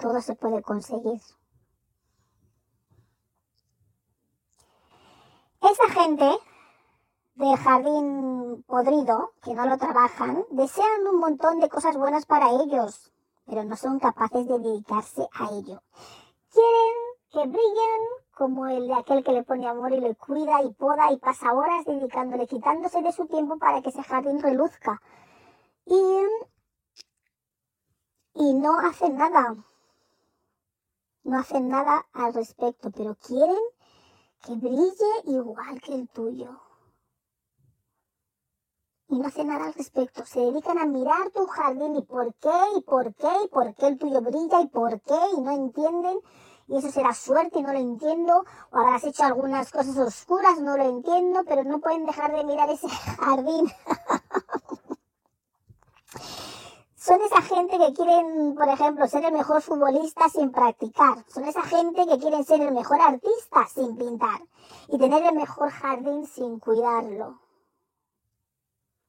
Todo 0.00 0.20
se 0.20 0.34
puede 0.34 0.62
conseguir. 0.62 1.20
Esa 5.60 5.88
gente 5.90 6.38
del 7.34 7.56
jardín 7.56 8.64
podrido, 8.66 9.32
que 9.42 9.54
no 9.54 9.66
lo 9.66 9.76
trabajan, 9.76 10.44
desean 10.50 11.06
un 11.06 11.20
montón 11.20 11.60
de 11.60 11.68
cosas 11.68 11.96
buenas 11.96 12.26
para 12.26 12.50
ellos, 12.50 13.12
pero 13.46 13.64
no 13.64 13.76
son 13.76 13.98
capaces 13.98 14.46
de 14.46 14.58
dedicarse 14.58 15.28
a 15.32 15.50
ello 15.52 15.82
quieren 16.58 16.96
que 17.30 17.46
brillen 17.46 18.02
como 18.34 18.66
el 18.66 18.88
de 18.88 18.94
aquel 18.94 19.24
que 19.24 19.32
le 19.32 19.42
pone 19.42 19.66
amor 19.68 19.92
y 19.92 20.00
le 20.00 20.14
cuida 20.14 20.62
y 20.62 20.72
poda 20.72 21.12
y 21.12 21.18
pasa 21.18 21.52
horas 21.52 21.84
dedicándole, 21.84 22.46
quitándose 22.46 23.02
de 23.02 23.12
su 23.12 23.26
tiempo 23.26 23.58
para 23.58 23.82
que 23.82 23.90
ese 23.90 24.02
jardín 24.02 24.40
reluzca. 24.40 25.00
Y, 25.84 26.22
y 28.34 28.54
no 28.54 28.78
hacen 28.78 29.16
nada. 29.16 29.56
No 31.28 31.38
hacen 31.38 31.68
nada 31.68 32.06
al 32.14 32.32
respecto, 32.32 32.90
pero 32.90 33.14
quieren 33.16 33.64
que 34.42 34.54
brille 34.54 35.12
igual 35.26 35.78
que 35.82 35.94
el 35.94 36.08
tuyo 36.08 36.58
y 39.10 39.18
no 39.18 39.26
hacen 39.26 39.48
nada 39.48 39.66
al 39.66 39.74
respecto. 39.74 40.24
Se 40.24 40.40
dedican 40.40 40.78
a 40.78 40.86
mirar 40.86 41.28
tu 41.34 41.46
jardín 41.46 41.96
y 41.96 42.02
por 42.02 42.32
qué, 42.36 42.58
y 42.78 42.80
por 42.80 43.14
qué, 43.14 43.28
y 43.44 43.48
por 43.48 43.74
qué 43.74 43.88
el 43.88 43.98
tuyo 43.98 44.22
brilla, 44.22 44.62
y 44.62 44.68
por 44.68 45.02
qué, 45.02 45.18
y 45.36 45.40
no 45.42 45.50
entienden. 45.50 46.18
Y 46.66 46.78
eso 46.78 46.90
será 46.90 47.12
suerte, 47.12 47.58
y 47.58 47.62
no 47.62 47.74
lo 47.74 47.78
entiendo. 47.78 48.46
O 48.70 48.78
habrás 48.78 49.04
hecho 49.04 49.24
algunas 49.24 49.70
cosas 49.70 49.98
oscuras, 49.98 50.58
no 50.62 50.78
lo 50.78 50.84
entiendo, 50.84 51.44
pero 51.46 51.62
no 51.62 51.78
pueden 51.80 52.06
dejar 52.06 52.34
de 52.34 52.44
mirar 52.44 52.70
ese 52.70 52.88
jardín. 53.18 53.70
Son 57.08 57.22
esa 57.22 57.40
gente 57.40 57.78
que 57.78 57.94
quieren, 57.94 58.54
por 58.54 58.68
ejemplo, 58.68 59.08
ser 59.08 59.24
el 59.24 59.32
mejor 59.32 59.62
futbolista 59.62 60.28
sin 60.28 60.52
practicar. 60.52 61.24
Son 61.26 61.42
esa 61.46 61.62
gente 61.62 62.06
que 62.06 62.18
quieren 62.18 62.44
ser 62.44 62.60
el 62.60 62.74
mejor 62.74 63.00
artista 63.00 63.66
sin 63.66 63.96
pintar. 63.96 64.42
Y 64.88 64.98
tener 64.98 65.22
el 65.22 65.34
mejor 65.34 65.70
jardín 65.70 66.26
sin 66.26 66.58
cuidarlo. 66.58 67.40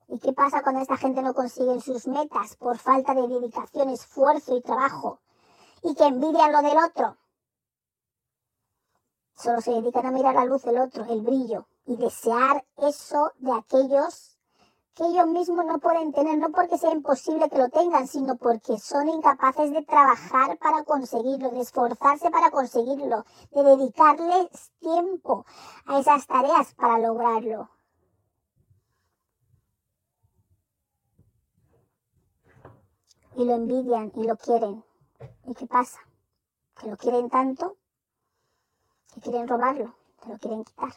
¿Y 0.08 0.18
qué 0.18 0.32
pasa 0.32 0.64
cuando 0.64 0.80
esta 0.80 0.96
gente 0.96 1.22
no 1.22 1.34
consigue 1.34 1.82
sus 1.82 2.08
metas 2.08 2.56
por 2.56 2.78
falta 2.78 3.14
de 3.14 3.28
dedicación, 3.28 3.90
esfuerzo 3.90 4.56
y 4.56 4.62
trabajo? 4.62 5.20
Y 5.84 5.94
que 5.94 6.06
envidian 6.06 6.54
lo 6.54 6.62
del 6.62 6.78
otro. 6.78 7.18
Solo 9.36 9.60
se 9.60 9.72
dedican 9.72 10.06
a 10.06 10.12
mirar 10.12 10.36
la 10.36 10.46
luz 10.46 10.64
del 10.64 10.80
otro, 10.80 11.04
el 11.04 11.20
brillo, 11.20 11.68
y 11.86 11.98
desear 11.98 12.66
eso 12.78 13.34
de 13.40 13.52
aquellos 13.52 14.39
que 15.00 15.06
ellos 15.06 15.28
mismos 15.28 15.66
no 15.66 15.80
pueden 15.80 16.12
tener, 16.12 16.38
no 16.38 16.52
porque 16.52 16.78
sea 16.78 16.92
imposible 16.92 17.50
que 17.50 17.58
lo 17.58 17.70
tengan, 17.70 18.06
sino 18.06 18.36
porque 18.36 18.78
son 18.78 19.08
incapaces 19.08 19.72
de 19.72 19.82
trabajar 19.86 20.58
para 20.58 20.84
conseguirlo, 20.84 21.52
de 21.52 21.62
esforzarse 21.62 22.30
para 22.30 22.52
conseguirlo, 22.52 23.24
de 23.52 23.64
dedicarles 23.64 24.74
tiempo 24.80 25.46
a 25.86 26.00
esas 26.00 26.28
tareas 26.28 26.74
para 26.76 27.00
lograrlo. 27.00 27.70
y 33.36 33.46
lo 33.46 33.54
envidian 33.54 34.12
y 34.16 34.24
lo 34.26 34.36
quieren. 34.36 34.84
¿Y 35.46 35.54
qué 35.54 35.66
pasa? 35.66 36.00
Que 36.78 36.90
lo 36.90 36.98
quieren 36.98 37.30
tanto 37.30 37.78
que 39.14 39.22
quieren 39.22 39.48
robarlo, 39.48 39.96
que 40.22 40.30
lo 40.30 40.38
quieren 40.38 40.66
quitar. 40.66 40.92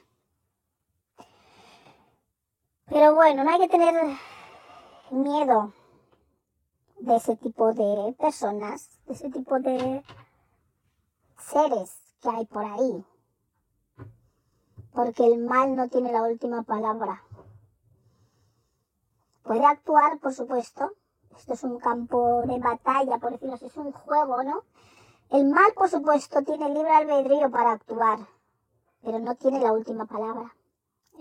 Pero 2.93 3.15
bueno, 3.15 3.43
no 3.43 3.51
hay 3.51 3.59
que 3.59 3.69
tener 3.71 3.95
miedo 5.11 5.73
de 7.01 7.17
ese 7.17 7.37
tipo 7.37 7.73
de 7.73 8.13
personas, 8.19 9.01
de 9.07 9.15
ese 9.15 9.31
tipo 9.31 9.59
de 9.61 10.05
seres 11.39 11.97
que 12.21 12.29
hay 12.29 12.45
por 12.45 12.67
ahí. 12.67 13.03
Porque 14.93 15.25
el 15.25 15.39
mal 15.39 15.75
no 15.75 15.89
tiene 15.89 16.13
la 16.13 16.23
última 16.23 16.65
palabra. 16.65 17.23
Puede 19.43 19.65
actuar, 19.65 20.19
por 20.19 20.35
supuesto, 20.35 20.93
esto 21.35 21.55
es 21.55 21.65
un 21.65 21.79
campo 21.79 22.43
de 22.45 22.59
batalla, 22.59 23.17
por 23.17 23.33
decirlo 23.33 23.55
así, 23.55 23.67
es 23.67 23.77
un 23.79 23.93
juego, 23.93 24.43
¿no? 24.43 24.65
El 25.31 25.47
mal, 25.47 25.73
por 25.75 25.89
supuesto, 25.89 26.43
tiene 26.43 26.69
libre 26.69 26.91
albedrío 26.91 27.51
para 27.51 27.73
actuar, 27.73 28.19
pero 29.01 29.19
no 29.19 29.35
tiene 29.35 29.61
la 29.61 29.73
última 29.73 30.05
palabra. 30.05 30.55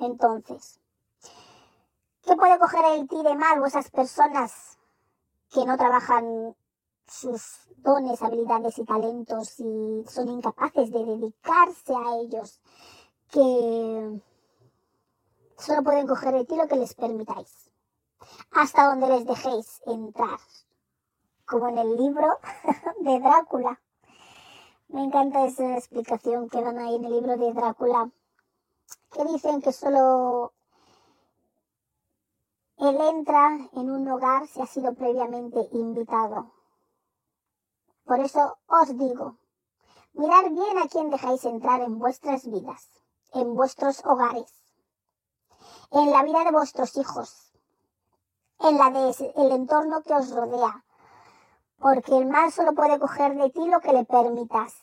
Entonces, 0.01 0.80
¿qué 2.23 2.35
puede 2.35 2.59
coger 2.59 2.85
el 2.85 3.07
ti 3.07 3.21
de 3.23 3.35
mal 3.35 3.61
o 3.61 3.65
esas 3.65 3.89
personas 3.89 4.77
que 5.51 5.65
no 5.65 5.77
trabajan 5.77 6.55
sus 7.07 7.67
dones, 7.77 8.21
habilidades 8.21 8.77
y 8.77 8.85
talentos 8.85 9.59
y 9.59 10.03
son 10.07 10.29
incapaces 10.29 10.91
de 10.91 11.03
dedicarse 11.03 11.93
a 11.93 12.17
ellos, 12.21 12.61
que 13.29 14.21
solo 15.57 15.83
pueden 15.83 16.07
coger 16.07 16.33
de 16.33 16.45
ti 16.45 16.55
lo 16.55 16.67
que 16.67 16.77
les 16.77 16.93
permitáis, 16.93 17.69
hasta 18.51 18.87
donde 18.87 19.07
les 19.07 19.25
dejéis 19.25 19.81
entrar, 19.85 20.39
como 21.45 21.67
en 21.67 21.79
el 21.79 21.97
libro 21.97 22.39
de 23.01 23.19
Drácula. 23.19 23.81
Me 24.87 25.03
encanta 25.03 25.45
esa 25.45 25.77
explicación 25.77 26.49
que 26.49 26.61
dan 26.61 26.77
ahí 26.77 26.95
en 26.95 27.05
el 27.05 27.11
libro 27.11 27.37
de 27.37 27.53
Drácula, 27.53 28.09
que 29.11 29.25
dicen 29.25 29.61
que 29.61 29.73
solo 29.73 30.53
él 32.81 32.99
entra 32.99 33.69
en 33.73 33.91
un 33.91 34.07
hogar 34.09 34.47
si 34.47 34.59
ha 34.59 34.65
sido 34.65 34.95
previamente 34.95 35.69
invitado. 35.71 36.51
Por 38.05 38.19
eso 38.19 38.57
os 38.65 38.97
digo, 38.97 39.37
mirad 40.13 40.49
bien 40.49 40.79
a 40.79 40.87
quién 40.87 41.11
dejáis 41.11 41.45
entrar 41.45 41.81
en 41.81 41.99
vuestras 41.99 42.49
vidas, 42.49 42.89
en 43.33 43.53
vuestros 43.53 44.03
hogares, 44.03 44.51
en 45.91 46.09
la 46.09 46.23
vida 46.23 46.43
de 46.43 46.51
vuestros 46.51 46.97
hijos, 46.97 47.53
en 48.61 48.79
la 48.79 48.89
de 48.89 49.33
el 49.35 49.51
entorno 49.51 50.01
que 50.01 50.15
os 50.15 50.33
rodea, 50.33 50.83
porque 51.77 52.17
el 52.17 52.25
mal 52.25 52.51
solo 52.51 52.73
puede 52.73 52.99
coger 52.99 53.37
de 53.37 53.51
ti 53.51 53.63
lo 53.67 53.79
que 53.79 53.93
le 53.93 54.05
permitas, 54.05 54.73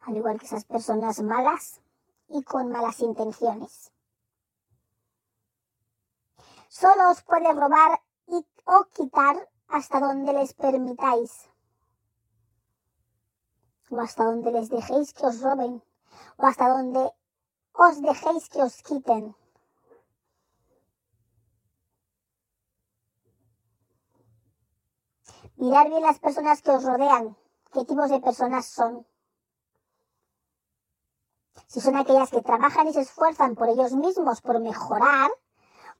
al 0.00 0.16
igual 0.16 0.40
que 0.40 0.46
esas 0.46 0.64
personas 0.64 1.22
malas 1.22 1.80
y 2.28 2.42
con 2.42 2.68
malas 2.68 2.98
intenciones. 2.98 3.92
Solo 6.80 7.10
os 7.10 7.22
puede 7.22 7.50
robar 7.54 8.02
y, 8.26 8.46
o 8.66 8.84
quitar 8.92 9.48
hasta 9.68 9.98
donde 9.98 10.34
les 10.34 10.52
permitáis, 10.52 11.48
o 13.88 13.98
hasta 13.98 14.24
donde 14.24 14.52
les 14.52 14.68
dejéis 14.68 15.14
que 15.14 15.24
os 15.24 15.40
roben, 15.40 15.82
o 16.36 16.42
hasta 16.44 16.68
donde 16.68 17.02
os 17.72 18.02
dejéis 18.02 18.50
que 18.50 18.62
os 18.62 18.82
quiten. 18.82 19.34
Mirar 25.56 25.88
bien 25.88 26.02
las 26.02 26.18
personas 26.18 26.60
que 26.60 26.72
os 26.72 26.84
rodean, 26.84 27.38
qué 27.72 27.86
tipos 27.86 28.10
de 28.10 28.20
personas 28.20 28.66
son. 28.66 29.06
Si 31.68 31.80
son 31.80 31.96
aquellas 31.96 32.30
que 32.30 32.42
trabajan 32.42 32.86
y 32.88 32.92
se 32.92 33.00
esfuerzan 33.00 33.54
por 33.54 33.70
ellos 33.70 33.92
mismos, 33.94 34.42
por 34.42 34.60
mejorar, 34.60 35.30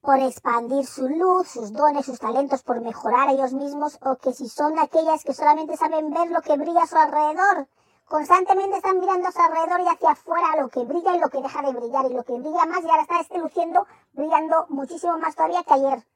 por 0.07 0.21
expandir 0.21 0.87
su 0.87 1.09
luz, 1.09 1.49
sus 1.49 1.73
dones, 1.73 2.07
sus 2.07 2.21
talentos, 2.21 2.63
por 2.63 2.81
mejorar 2.81 3.29
ellos 3.29 3.53
mismos, 3.53 3.99
o 4.03 4.15
que 4.15 4.33
si 4.33 4.49
son 4.49 4.79
aquellas 4.79 5.25
que 5.25 5.35
solamente 5.35 5.77
saben 5.77 6.11
ver 6.11 6.31
lo 6.31 6.43
que 6.43 6.57
brilla 6.57 6.85
a 6.85 6.87
su 6.87 6.97
alrededor, 6.97 7.67
constantemente 8.07 8.77
están 8.77 9.01
mirando 9.01 9.27
a 9.27 9.33
su 9.33 9.41
alrededor 9.41 9.81
y 9.81 9.89
hacia 9.89 10.11
afuera 10.13 10.63
lo 10.63 10.69
que 10.69 10.85
brilla 10.85 11.17
y 11.17 11.19
lo 11.19 11.29
que 11.29 11.43
deja 11.43 11.61
de 11.61 11.73
brillar, 11.73 12.07
y 12.09 12.15
lo 12.15 12.23
que 12.23 12.39
brilla 12.39 12.67
más 12.67 12.85
y 12.85 12.89
ahora 12.89 13.03
está 13.03 13.21
este 13.21 13.39
luciendo, 13.39 13.85
brillando 14.13 14.67
muchísimo 14.69 15.19
más 15.19 15.35
todavía 15.35 15.65
que 15.65 15.75
ayer. 15.75 16.07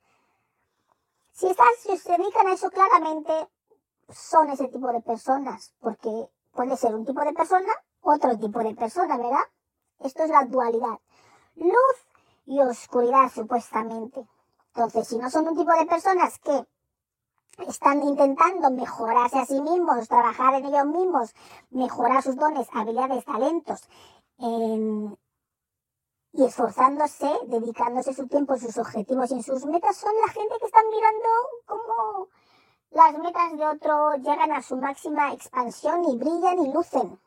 Si, 1.33 1.49
estás, 1.49 1.75
si 1.81 1.99
se 1.99 2.17
dedican 2.17 2.47
a 2.47 2.53
eso 2.53 2.71
claramente, 2.71 3.49
son 4.09 4.51
ese 4.51 4.69
tipo 4.69 4.87
de 4.93 5.01
personas, 5.01 5.75
porque 5.81 6.29
puede 6.53 6.77
ser 6.77 6.95
un 6.95 7.05
tipo 7.05 7.25
de 7.25 7.33
persona, 7.33 7.73
otro 8.03 8.39
tipo 8.39 8.61
de 8.61 8.73
persona, 8.77 9.17
¿verdad? 9.17 9.47
Esto 9.99 10.23
es 10.23 10.31
la 10.31 10.45
dualidad. 10.45 11.01
Luz 11.57 12.10
y 12.51 12.61
oscuridad, 12.61 13.31
supuestamente. 13.33 14.27
Entonces, 14.75 15.07
si 15.07 15.19
no 15.19 15.31
son 15.31 15.47
un 15.47 15.57
tipo 15.57 15.73
de 15.73 15.87
personas 15.87 16.37
que 16.41 16.67
están 17.69 18.03
intentando 18.03 18.71
mejorarse 18.73 19.39
a 19.39 19.47
sí 19.47 19.61
mismos, 19.61 20.09
trabajar 20.09 20.55
en 20.55 20.65
ellos 20.67 20.87
mismos, 20.87 21.33
mejorar 21.71 22.23
sus 22.25 22.35
dones, 22.35 22.67
habilidades, 22.73 23.25
talentos, 23.25 23.89
en, 24.39 25.17
y 26.33 26.45
esforzándose, 26.45 27.31
dedicándose 27.47 28.15
su 28.15 28.27
tiempo, 28.27 28.57
sus 28.57 28.77
objetivos 28.79 29.31
y 29.31 29.43
sus 29.45 29.65
metas, 29.67 29.97
son 29.97 30.13
la 30.27 30.33
gente 30.33 30.55
que 30.59 30.67
están 30.67 30.89
mirando 30.89 31.29
cómo 31.67 32.29
las 32.91 33.17
metas 33.17 33.57
de 33.57 33.65
otro 33.65 34.17
llegan 34.17 34.51
a 34.51 34.63
su 34.63 34.77
máxima 34.77 35.33
expansión 35.33 36.05
y 36.05 36.17
brillan 36.17 36.59
y 36.59 36.73
lucen. 36.73 37.21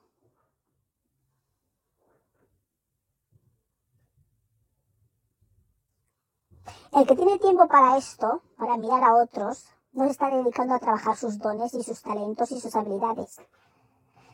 El 6.95 7.07
que 7.07 7.15
tiene 7.15 7.39
tiempo 7.39 7.67
para 7.67 7.97
esto, 7.97 8.43
para 8.55 8.77
mirar 8.77 9.03
a 9.03 9.15
otros, 9.15 9.67
no 9.93 10.05
está 10.05 10.29
dedicando 10.29 10.75
a 10.75 10.79
trabajar 10.79 11.17
sus 11.17 11.39
dones 11.39 11.73
y 11.73 11.81
sus 11.81 12.03
talentos 12.03 12.51
y 12.51 12.59
sus 12.59 12.75
habilidades. 12.75 13.41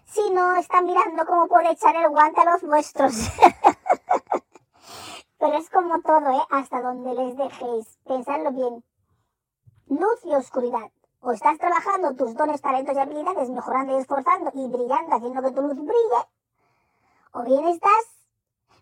Sino 0.06 0.56
está 0.56 0.82
mirando 0.82 1.26
cómo 1.26 1.48
puede 1.48 1.72
echar 1.72 1.96
el 1.96 2.10
guante 2.10 2.42
a 2.42 2.52
los 2.52 2.62
vuestros. 2.64 3.14
Pero 5.40 5.58
es 5.58 5.70
como 5.70 6.02
todo, 6.02 6.32
¿eh? 6.32 6.42
Hasta 6.50 6.82
donde 6.82 7.14
les 7.14 7.38
dejéis. 7.38 7.98
Pensadlo 8.06 8.52
bien. 8.52 8.84
Luz 9.88 10.26
y 10.26 10.36
oscuridad. 10.36 10.92
O 11.22 11.32
estás 11.32 11.58
trabajando 11.60 12.14
tus 12.16 12.36
dones, 12.36 12.62
talentos 12.62 12.94
y 12.94 13.00
habilidades, 13.00 13.50
mejorando 13.50 13.96
y 13.96 14.02
esforzando 14.02 14.52
y 14.54 14.68
brillando, 14.68 15.16
haciendo 15.16 15.42
que 15.42 15.52
tu 15.52 15.62
luz 15.62 15.76
brille. 15.78 16.28
O 17.32 17.44
bien 17.44 17.70
estás 17.70 18.19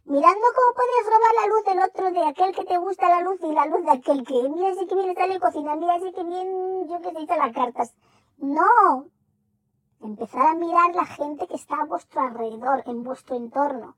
mirando 0.07 0.45
cómo 0.55 0.73
puedes 0.73 1.05
robar 1.05 1.33
la 1.35 1.47
luz 1.47 1.63
del 1.65 1.79
otro, 1.83 2.11
de 2.11 2.29
aquel 2.29 2.55
que 2.55 2.63
te 2.63 2.77
gusta 2.77 3.09
la 3.09 3.21
luz 3.21 3.39
y 3.43 3.51
la 3.51 3.65
luz 3.65 3.83
de 3.83 3.91
aquel 3.91 4.23
que, 4.25 4.49
mira 4.49 4.73
si 4.73 4.87
que 4.87 4.95
bien 4.95 5.09
está 5.09 5.25
en 5.25 5.39
cocina, 5.39 5.75
mira 5.75 5.99
si 5.99 6.13
que 6.13 6.23
bien, 6.23 6.87
yo 6.87 7.01
que 7.01 7.11
sé, 7.11 7.37
las 7.37 7.53
cartas. 7.53 7.93
No. 8.37 9.05
Empezar 10.01 10.45
a 10.47 10.53
mirar 10.53 10.95
la 10.95 11.05
gente 11.05 11.47
que 11.47 11.55
está 11.55 11.75
a 11.81 11.85
vuestro 11.85 12.21
alrededor, 12.21 12.83
en 12.85 13.03
vuestro 13.03 13.35
entorno. 13.35 13.95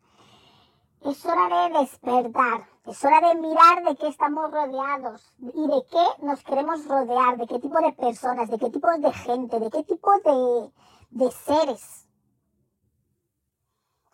Es 1.01 1.23
hora 1.25 1.69
de 1.69 1.79
despertar, 1.79 2.67
es 2.85 3.05
hora 3.05 3.21
de 3.21 3.39
mirar 3.39 3.83
de 3.83 3.95
qué 3.95 4.07
estamos 4.07 4.51
rodeados 4.51 5.33
y 5.37 5.67
de 5.67 5.83
qué 5.91 6.25
nos 6.25 6.43
queremos 6.43 6.85
rodear, 6.87 7.37
de 7.37 7.47
qué 7.47 7.59
tipo 7.59 7.79
de 7.79 7.93
personas, 7.93 8.49
de 8.49 8.57
qué 8.57 8.69
tipo 8.69 8.89
de 8.97 9.13
gente, 9.13 9.59
de 9.59 9.69
qué 9.69 9.83
tipo 9.83 10.11
de, 10.25 10.71
de 11.11 11.31
seres. 11.31 12.08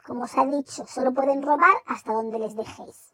Como 0.06 0.24
os 0.24 0.38
ha 0.38 0.46
dicho, 0.46 0.86
solo 0.88 1.14
pueden 1.14 1.42
robar 1.42 1.76
hasta 1.88 2.14
donde 2.14 2.40
les 2.40 2.56
dejéis. 2.56 3.14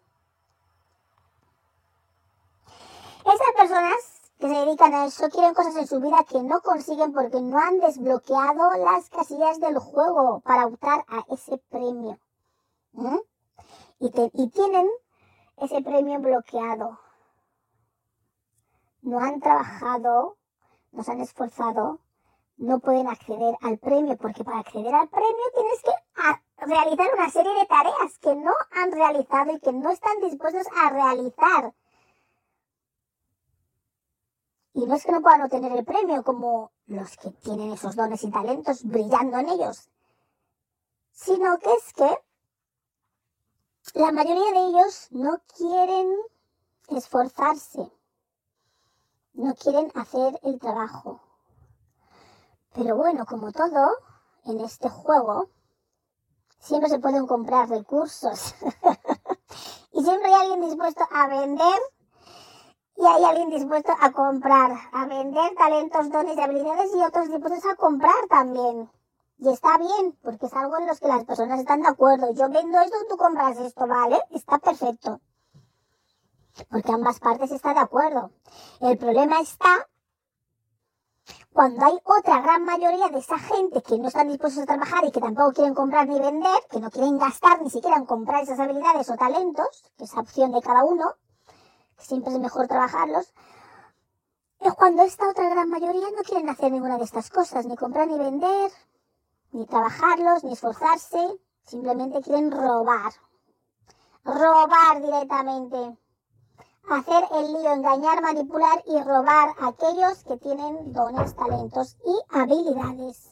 Esas 3.25 3.56
personas 3.56 4.32
que 4.39 4.47
se 4.47 4.65
dedican 4.65 4.93
a 4.93 5.06
eso 5.06 5.30
quieren 5.30 5.54
cosas 5.54 5.75
en 5.75 5.88
su 5.88 5.99
vida 6.01 6.25
que 6.27 6.41
no 6.41 6.62
consiguen 6.62 7.13
porque 7.13 7.39
no 7.39 7.60
han 7.60 7.80
desbloqueado 7.80 8.71
las 8.84 9.10
casillas 9.10 9.60
del 9.60 9.77
juego 9.77 10.41
para 10.41 10.65
optar 10.65 11.06
a 11.08 11.23
ese 11.30 11.58
premio. 11.69 12.19
¿Mm? 12.93 13.19
y, 14.01 14.49
tienen 14.49 14.89
ese 15.58 15.82
premio 15.82 16.19
bloqueado. 16.19 16.99
No 19.01 19.19
han 19.19 19.39
trabajado, 19.39 20.38
no 20.91 21.04
se 21.04 21.12
han 21.12 21.21
esforzado, 21.21 21.99
no 22.58 22.80
pueden 22.80 23.08
acceder 23.08 23.56
al 23.62 23.77
premio, 23.77 24.17
porque 24.17 24.43
para 24.43 24.60
acceder 24.60 24.93
al 24.93 25.08
premio 25.10 25.45
tienes 25.54 25.82
que 25.84 25.91
realizar 26.62 27.08
una 27.13 27.30
serie 27.30 27.54
de 27.54 27.65
tareas 27.65 28.17
que 28.19 28.36
no 28.36 28.52
han 28.71 28.91
realizado 28.91 29.52
y 29.52 29.60
que 29.60 29.74
no 29.74 29.89
están 29.89 30.19
dispuestos 30.21 30.67
a 30.76 30.89
realizar. 30.89 31.74
Y 34.74 34.86
no 34.86 34.95
es 34.95 35.04
que 35.04 35.12
no 35.12 35.21
puedan 35.21 35.41
obtener 35.41 35.71
el 35.74 35.84
premio 35.84 36.24
como 36.24 36.71
los 36.86 37.17
que 37.17 37.32
tienen 37.32 37.74
esos 37.74 37.95
dones 37.95 38.24
y 38.24 38.32
talentos 38.32 38.84
brillando 38.84 39.39
en 39.39 39.50
ellos, 39.50 39.89
sino 41.12 41.58
que 41.60 41.74
es 41.74 41.93
que 41.93 42.17
la 44.00 44.12
mayoría 44.12 44.52
de 44.52 44.67
ellos 44.67 45.08
no 45.12 45.41
quieren 45.58 46.15
esforzarse, 46.89 47.91
no 49.34 49.54
quieren 49.56 49.91
hacer 49.95 50.39
el 50.43 50.60
trabajo. 50.60 51.21
Pero 52.74 52.95
bueno, 52.95 53.26
como 53.26 53.52
todo 53.52 53.97
en 54.45 54.62
este 54.62 54.89
juego, 54.89 55.50
siempre 56.62 56.89
se 56.89 57.00
pueden 57.00 57.28
comprar 57.28 57.69
recursos. 57.69 58.56
y 59.93 60.04
siempre 60.04 60.34
hay 60.34 60.41
alguien 60.41 60.62
dispuesto 60.62 61.08
a 61.12 61.28
vender 61.28 61.80
y 62.95 63.06
hay 63.06 63.24
alguien 63.24 63.50
dispuesto 63.50 63.93
a 64.00 64.12
comprar, 64.12 64.71
a 64.93 65.06
vender 65.06 65.56
talentos, 65.56 66.10
dones 66.12 66.38
y 66.38 66.41
habilidades 66.41 66.95
y 66.95 67.02
otros 67.02 67.30
dispuestos 67.30 67.71
a 67.71 67.76
comprar 67.76 68.28
también. 68.30 68.89
Y 69.39 69.50
está 69.50 69.80
bien, 69.80 70.15
porque 70.21 70.45
es 70.45 70.54
algo 70.54 70.78
en 70.78 70.86
los 70.86 71.00
que 71.00 71.08
las 71.08 71.26
personas 71.26 71.60
están 71.60 71.82
de 71.82 71.88
acuerdo. 71.88 72.32
Yo 72.34 72.47
vendo 72.50 72.80
esto, 72.80 72.97
tú 73.10 73.17
compras 73.17 73.58
esto, 73.58 73.88
¿vale? 73.88 74.21
Está 74.30 74.60
perfecto. 74.60 75.19
Porque 76.69 76.91
ambas 76.91 77.19
partes 77.19 77.52
están 77.52 77.74
de 77.74 77.80
acuerdo. 77.80 78.30
El 78.82 79.00
problema 79.00 79.39
está 79.39 79.88
cuando 81.53 81.85
hay 81.85 81.99
otra 82.05 82.41
gran 82.41 82.63
mayoría 82.63 83.09
de 83.09 83.19
esa 83.19 83.37
gente 83.37 83.81
que 83.81 83.97
no 83.97 84.07
están 84.07 84.29
dispuestos 84.29 84.63
a 84.63 84.65
trabajar 84.65 85.03
y 85.03 85.11
que 85.11 85.19
tampoco 85.19 85.51
quieren 85.51 85.73
comprar 85.73 86.07
ni 86.07 86.19
vender, 86.19 86.61
que 86.69 86.79
no 86.79 86.89
quieren 86.89 87.17
gastar 87.17 87.61
ni 87.61 87.69
siquiera 87.69 87.97
en 87.97 88.05
comprar 88.05 88.43
esas 88.43 88.59
habilidades 88.59 89.09
o 89.09 89.15
talentos, 89.15 89.83
que 89.97 90.05
es 90.05 90.15
opción 90.15 90.51
de 90.53 90.61
cada 90.61 90.85
uno, 90.85 91.15
que 91.97 92.05
siempre 92.05 92.33
es 92.33 92.39
mejor 92.39 92.67
trabajarlos, 92.67 93.33
Es 94.59 94.73
cuando 94.75 95.01
esta 95.01 95.27
otra 95.27 95.49
gran 95.49 95.69
mayoría 95.69 96.11
no 96.11 96.21
quieren 96.23 96.47
hacer 96.47 96.71
ninguna 96.71 96.97
de 96.97 97.03
estas 97.03 97.31
cosas, 97.31 97.65
ni 97.65 97.75
comprar 97.75 98.07
ni 98.07 98.17
vender, 98.17 98.71
ni 99.51 99.65
trabajarlos, 99.65 100.43
ni 100.43 100.53
esforzarse, 100.53 101.39
simplemente 101.63 102.21
quieren 102.21 102.51
robar. 102.51 103.11
Robar 104.23 105.01
directamente. 105.01 105.97
Hacer 106.89 107.24
el 107.32 107.54
lío, 107.54 107.72
engañar, 107.74 108.22
manipular 108.22 108.84
y 108.86 109.02
robar 109.02 109.56
a 109.60 109.67
aquellos 109.67 110.24
que 110.24 110.38
tienen 110.38 110.91
dones, 110.91 111.36
talentos 111.36 111.98
y 112.06 112.38
habilidades. 112.38 113.32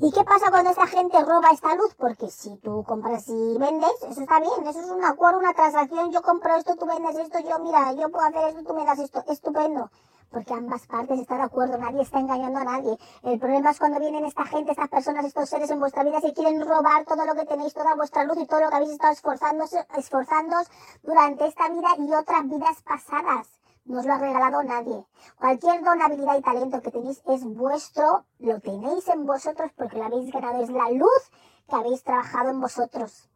¿Y 0.00 0.12
qué 0.12 0.22
pasa 0.22 0.50
cuando 0.50 0.70
esa 0.70 0.86
gente 0.86 1.20
roba 1.24 1.50
esta 1.52 1.74
luz? 1.74 1.94
Porque 1.96 2.30
si 2.30 2.56
tú 2.58 2.84
compras 2.84 3.28
y 3.28 3.58
vendes, 3.58 3.90
eso 4.08 4.20
está 4.20 4.38
bien, 4.38 4.66
eso 4.66 4.80
es 4.80 4.90
un 4.90 5.04
acuerdo, 5.04 5.40
una 5.40 5.54
transacción, 5.54 6.12
yo 6.12 6.22
compro 6.22 6.54
esto, 6.54 6.76
tú 6.76 6.86
vendes 6.86 7.16
esto, 7.16 7.40
yo 7.40 7.58
mira, 7.58 7.92
yo 7.94 8.08
puedo 8.10 8.24
hacer 8.24 8.48
esto, 8.48 8.62
tú 8.62 8.74
me 8.74 8.84
das 8.84 9.00
esto, 9.00 9.24
estupendo. 9.28 9.90
Porque 10.30 10.52
ambas 10.52 10.86
partes 10.86 11.18
están 11.20 11.38
de 11.38 11.44
acuerdo, 11.44 11.78
nadie 11.78 12.02
está 12.02 12.20
engañando 12.20 12.58
a 12.60 12.64
nadie. 12.64 12.98
El 13.22 13.38
problema 13.38 13.70
es 13.70 13.78
cuando 13.78 13.98
vienen 13.98 14.24
esta 14.24 14.44
gente, 14.44 14.72
estas 14.72 14.88
personas, 14.88 15.24
estos 15.24 15.48
seres 15.48 15.70
en 15.70 15.80
vuestra 15.80 16.04
vida 16.04 16.18
y 16.22 16.34
quieren 16.34 16.60
robar 16.60 17.04
todo 17.06 17.24
lo 17.24 17.34
que 17.34 17.46
tenéis, 17.46 17.72
toda 17.72 17.94
vuestra 17.94 18.24
luz 18.24 18.36
y 18.38 18.46
todo 18.46 18.60
lo 18.60 18.68
que 18.68 18.76
habéis 18.76 18.92
estado 18.92 19.12
esforzándose, 19.12 19.86
durante 21.02 21.46
esta 21.46 21.68
vida 21.68 21.88
y 21.98 22.12
otras 22.12 22.48
vidas 22.48 22.82
pasadas 22.82 23.58
no 23.88 24.00
os 24.00 24.06
lo 24.06 24.12
ha 24.12 24.18
regalado 24.18 24.62
nadie. 24.62 25.06
Cualquier 25.38 25.82
don, 25.82 26.02
habilidad 26.02 26.38
y 26.38 26.42
talento 26.42 26.82
que 26.82 26.90
tenéis 26.90 27.22
es 27.26 27.42
vuestro, 27.44 28.26
lo 28.38 28.60
tenéis 28.60 29.08
en 29.08 29.24
vosotros 29.24 29.70
porque 29.76 29.96
lo 29.96 30.04
habéis 30.04 30.30
ganado, 30.30 30.62
es 30.62 30.70
la 30.70 30.90
luz 30.90 31.30
que 31.66 31.76
habéis 31.76 32.02
trabajado 32.02 32.50
en 32.50 32.60
vosotros. 32.60 33.30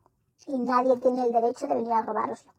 Y 0.46 0.58
nadie 0.58 0.96
tiene 0.98 1.24
el 1.24 1.32
derecho 1.32 1.66
de 1.66 1.74
venir 1.74 1.92
a 1.92 2.02
robároslo. 2.02 2.52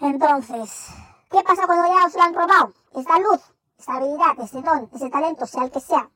Entonces, 0.00 0.88
¿qué 1.30 1.42
pasa 1.42 1.66
cuando 1.66 1.88
ya 1.88 2.06
os 2.06 2.14
lo 2.14 2.22
han 2.22 2.34
robado? 2.34 2.72
Esta 2.94 3.18
luz, 3.18 3.40
esa 3.78 3.94
habilidad, 3.94 4.38
ese 4.38 4.60
don, 4.60 4.90
ese 4.92 5.08
talento, 5.08 5.46
sea 5.46 5.64
el 5.64 5.70
que 5.70 5.80
sea, 5.80 6.10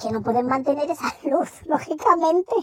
que 0.00 0.10
no 0.10 0.22
pueden 0.22 0.46
mantener 0.46 0.90
esa 0.90 1.14
luz, 1.24 1.50
lógicamente 1.66 2.54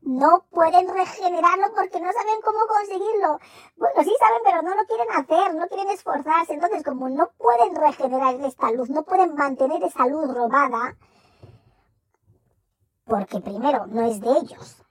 no 0.00 0.46
pueden 0.50 0.88
regenerarlo 0.88 1.66
porque 1.74 2.00
no 2.00 2.12
saben 2.12 2.40
cómo 2.44 2.58
conseguirlo. 2.68 3.38
Bueno, 3.76 4.02
sí 4.02 4.14
saben, 4.18 4.40
pero 4.44 4.62
no 4.62 4.74
lo 4.74 4.86
quieren 4.86 5.08
hacer, 5.10 5.54
no 5.54 5.66
quieren 5.66 5.90
esforzarse. 5.90 6.54
Entonces, 6.54 6.84
como 6.84 7.08
no 7.08 7.30
pueden 7.36 7.74
regenerar 7.74 8.34
esta 8.36 8.70
luz, 8.70 8.88
no 8.88 9.02
pueden 9.02 9.34
mantener 9.34 9.82
esa 9.82 10.06
luz 10.06 10.32
robada, 10.32 10.96
porque 13.04 13.40
primero 13.40 13.86
no 13.88 14.02
es 14.02 14.20
de 14.20 14.30
ellos, 14.30 14.82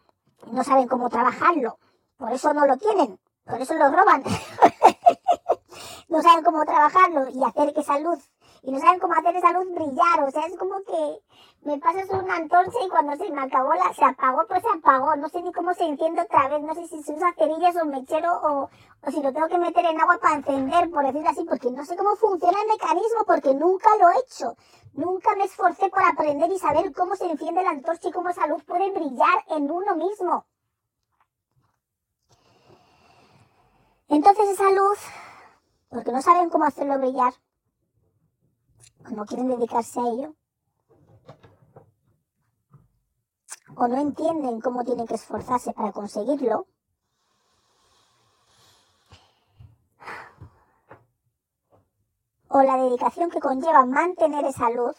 no 0.51 0.63
saben 0.63 0.87
cómo 0.87 1.09
trabajarlo, 1.09 1.79
por 2.17 2.31
eso 2.33 2.53
no 2.53 2.65
lo 2.65 2.77
tienen, 2.77 3.19
por 3.47 3.61
eso 3.61 3.73
lo 3.75 3.89
roban. 3.89 4.23
no 6.09 6.21
saben 6.21 6.43
cómo 6.43 6.65
trabajarlo 6.65 7.29
y 7.29 7.43
hacer 7.43 7.73
que 7.73 7.81
esa 7.81 7.99
luz, 7.99 8.19
y 8.63 8.71
no 8.71 8.79
saben 8.79 8.99
cómo 8.99 9.13
hacer 9.13 9.35
esa 9.35 9.51
luz 9.53 9.73
brillar, 9.73 10.23
o 10.25 10.31
sea, 10.31 10.45
es 10.45 10.57
como 10.57 10.81
que 10.83 11.21
me 11.61 11.79
pasas 11.79 12.09
una 12.09 12.35
antorcha 12.35 12.77
y 12.85 12.89
cuando 12.89 13.15
se 13.17 13.29
me 13.29 13.41
acabó 13.41 13.73
la, 13.73 13.93
se 13.93 14.05
apagó, 14.05 14.45
pues 14.47 14.61
se 14.61 14.69
apagó. 14.69 15.15
No 15.17 15.27
sé 15.27 15.41
ni 15.41 15.51
cómo 15.51 15.73
se 15.73 15.85
enciende 15.85 16.21
otra 16.21 16.47
vez. 16.47 16.61
No 16.61 16.73
sé 16.73 16.87
si 16.87 17.03
se 17.03 17.13
usa 17.13 17.33
cerillas 17.37 17.75
o 17.75 17.85
mechero 17.85 18.31
o, 18.41 18.69
o 19.03 19.11
si 19.11 19.21
lo 19.21 19.33
tengo 19.33 19.47
que 19.49 19.57
meter 19.57 19.85
en 19.85 19.99
agua 19.99 20.17
para 20.17 20.35
encender, 20.35 20.89
por 20.89 21.05
decirlo 21.05 21.29
así, 21.29 21.43
porque 21.43 21.69
no 21.71 21.83
sé 21.83 21.97
cómo 21.97 22.15
funciona 22.15 22.57
el 22.61 22.67
mecanismo, 22.69 23.25
porque 23.25 23.53
nunca 23.53 23.89
lo 23.99 24.09
he 24.09 24.19
hecho. 24.19 24.55
Nunca 24.93 25.35
me 25.35 25.43
esforcé 25.43 25.89
por 25.89 26.03
aprender 26.03 26.49
y 26.51 26.57
saber 26.57 26.93
cómo 26.93 27.15
se 27.15 27.25
enciende 27.25 27.63
la 27.63 27.71
antorcha 27.71 28.07
y 28.07 28.11
cómo 28.11 28.29
esa 28.29 28.47
luz 28.47 28.63
puede 28.63 28.89
brillar 28.91 29.43
en 29.49 29.69
uno 29.69 29.95
mismo. 29.95 30.45
Entonces 34.09 34.49
esa 34.49 34.71
luz, 34.71 34.99
porque 35.89 36.11
no 36.11 36.21
saben 36.21 36.49
cómo 36.49 36.63
hacerlo 36.63 36.97
brillar, 36.97 37.33
o 39.05 39.09
no 39.09 39.25
quieren 39.25 39.49
dedicarse 39.49 39.99
a 39.99 40.07
ello, 40.07 40.35
o 43.75 43.87
no 43.87 43.97
entienden 43.97 44.61
cómo 44.61 44.85
tienen 44.85 45.07
que 45.07 45.15
esforzarse 45.15 45.73
para 45.73 45.91
conseguirlo, 45.91 46.67
o 52.47 52.61
la 52.61 52.77
dedicación 52.77 53.29
que 53.29 53.41
conlleva 53.41 53.85
mantener 53.85 54.45
esa 54.45 54.69
luz, 54.69 54.95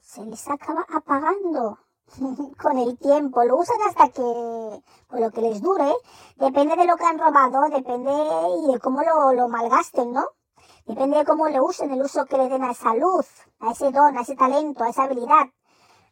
se 0.00 0.24
les 0.26 0.46
acaba 0.48 0.84
apagando 0.94 1.78
con 2.60 2.78
el 2.78 2.98
tiempo. 2.98 3.44
Lo 3.44 3.56
usan 3.58 3.76
hasta 3.88 4.08
que, 4.08 4.82
por 5.08 5.20
lo 5.20 5.30
que 5.30 5.40
les 5.40 5.60
dure, 5.60 5.92
depende 6.36 6.76
de 6.76 6.86
lo 6.86 6.96
que 6.96 7.04
han 7.04 7.18
robado, 7.18 7.62
depende 7.70 8.12
y 8.64 8.72
de 8.72 8.78
cómo 8.80 9.02
lo, 9.02 9.32
lo 9.32 9.48
malgasten, 9.48 10.12
¿no? 10.12 10.24
Depende 10.86 11.18
de 11.18 11.24
cómo 11.24 11.48
lo 11.48 11.64
usen, 11.64 11.90
el 11.92 12.02
uso 12.02 12.24
que 12.26 12.36
le 12.38 12.48
den 12.48 12.64
a 12.64 12.72
esa 12.72 12.94
luz, 12.94 13.26
a 13.60 13.72
ese 13.72 13.90
don, 13.92 14.16
a 14.16 14.22
ese 14.22 14.34
talento, 14.34 14.84
a 14.84 14.88
esa 14.88 15.04
habilidad 15.04 15.46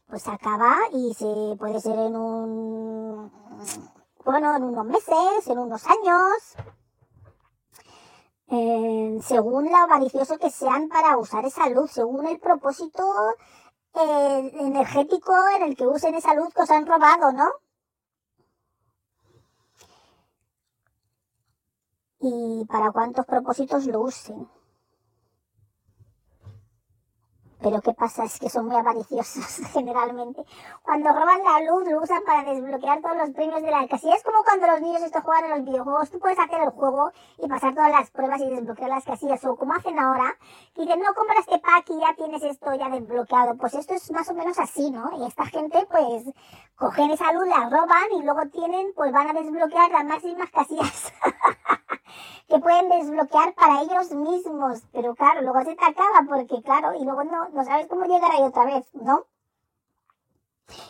pues 0.08 0.26
acaba 0.26 0.74
y 0.92 1.14
se 1.14 1.56
puede 1.58 1.80
ser 1.80 1.98
en 1.98 2.16
un, 2.16 3.30
bueno, 4.24 4.56
en 4.56 4.64
unos 4.64 4.86
meses, 4.86 5.46
en 5.46 5.58
unos 5.58 5.84
años, 5.86 6.32
según 9.22 9.70
lo 9.70 9.76
avaricioso 9.76 10.38
que 10.38 10.50
sean 10.50 10.88
para 10.88 11.18
usar 11.18 11.44
esa 11.44 11.68
luz, 11.68 11.90
según 11.90 12.26
el 12.26 12.40
propósito 12.40 13.04
eh, 13.98 14.52
energético 14.60 15.34
en 15.56 15.62
el 15.62 15.76
que 15.76 15.86
usen 15.86 16.14
esa 16.14 16.34
luz 16.34 16.52
que 16.54 16.62
os 16.62 16.70
han 16.70 16.86
robado, 16.86 17.32
¿no? 17.32 17.48
Y 22.20 22.64
para 22.66 22.90
cuántos 22.92 23.26
propósitos 23.26 23.86
lo 23.86 24.00
usen. 24.00 24.48
Pero 27.60 27.80
¿qué 27.80 27.92
pasa? 27.92 28.24
Es 28.24 28.38
que 28.38 28.48
son 28.48 28.66
muy 28.66 28.76
avariciosos 28.76 29.44
generalmente. 29.72 30.44
Cuando 30.82 31.10
roban 31.12 31.42
la 31.42 31.60
luz 31.68 31.88
lo 31.88 32.00
usan 32.00 32.22
para 32.24 32.44
desbloquear 32.44 33.00
todos 33.00 33.16
los 33.16 33.30
premios 33.30 33.62
de 33.62 33.70
la 33.70 33.86
casilla. 33.88 34.14
Es 34.14 34.22
como 34.22 34.44
cuando 34.44 34.66
los 34.68 34.80
niños 34.80 35.02
estos 35.02 35.22
juegan 35.24 35.44
en 35.46 35.50
los 35.50 35.64
videojuegos. 35.64 36.10
Tú 36.10 36.18
puedes 36.20 36.38
hacer 36.38 36.60
el 36.60 36.70
juego 36.70 37.10
y 37.38 37.48
pasar 37.48 37.74
todas 37.74 37.90
las 37.90 38.10
pruebas 38.10 38.40
y 38.40 38.50
desbloquear 38.50 38.90
las 38.90 39.04
casillas. 39.04 39.44
O 39.44 39.56
como 39.56 39.74
hacen 39.74 39.98
ahora, 39.98 40.36
que 40.74 40.82
dicen, 40.82 41.00
no 41.00 41.12
compras 41.14 41.40
este 41.40 41.58
pack 41.58 41.90
y 41.90 42.00
ya 42.00 42.14
tienes 42.14 42.42
esto 42.42 42.72
ya 42.74 42.88
desbloqueado. 42.90 43.56
Pues 43.56 43.74
esto 43.74 43.94
es 43.94 44.10
más 44.12 44.28
o 44.28 44.34
menos 44.34 44.58
así, 44.58 44.90
¿no? 44.90 45.10
Y 45.18 45.26
esta 45.26 45.44
gente 45.46 45.86
pues 45.90 46.24
cogen 46.76 47.10
esa 47.10 47.32
luz, 47.32 47.48
la 47.48 47.68
roban 47.68 48.12
y 48.16 48.22
luego 48.22 48.42
tienen, 48.52 48.92
pues 48.94 49.12
van 49.12 49.30
a 49.30 49.32
desbloquear 49.32 49.90
las 49.90 50.04
máximas 50.04 50.50
casillas. 50.50 51.12
que 52.48 52.58
pueden 52.58 52.88
desbloquear 52.88 53.54
para 53.54 53.82
ellos 53.82 54.10
mismos. 54.12 54.82
Pero 54.92 55.14
claro, 55.14 55.42
luego 55.42 55.60
se 55.64 55.76
te 55.76 55.84
acaba 55.84 56.24
porque 56.26 56.62
claro, 56.62 56.94
y 56.94 57.04
luego 57.04 57.24
no, 57.24 57.47
no 57.52 57.64
sabes 57.64 57.86
cómo 57.88 58.04
llegar 58.04 58.30
ahí 58.32 58.42
otra 58.42 58.64
vez, 58.64 58.86
¿no? 58.94 59.26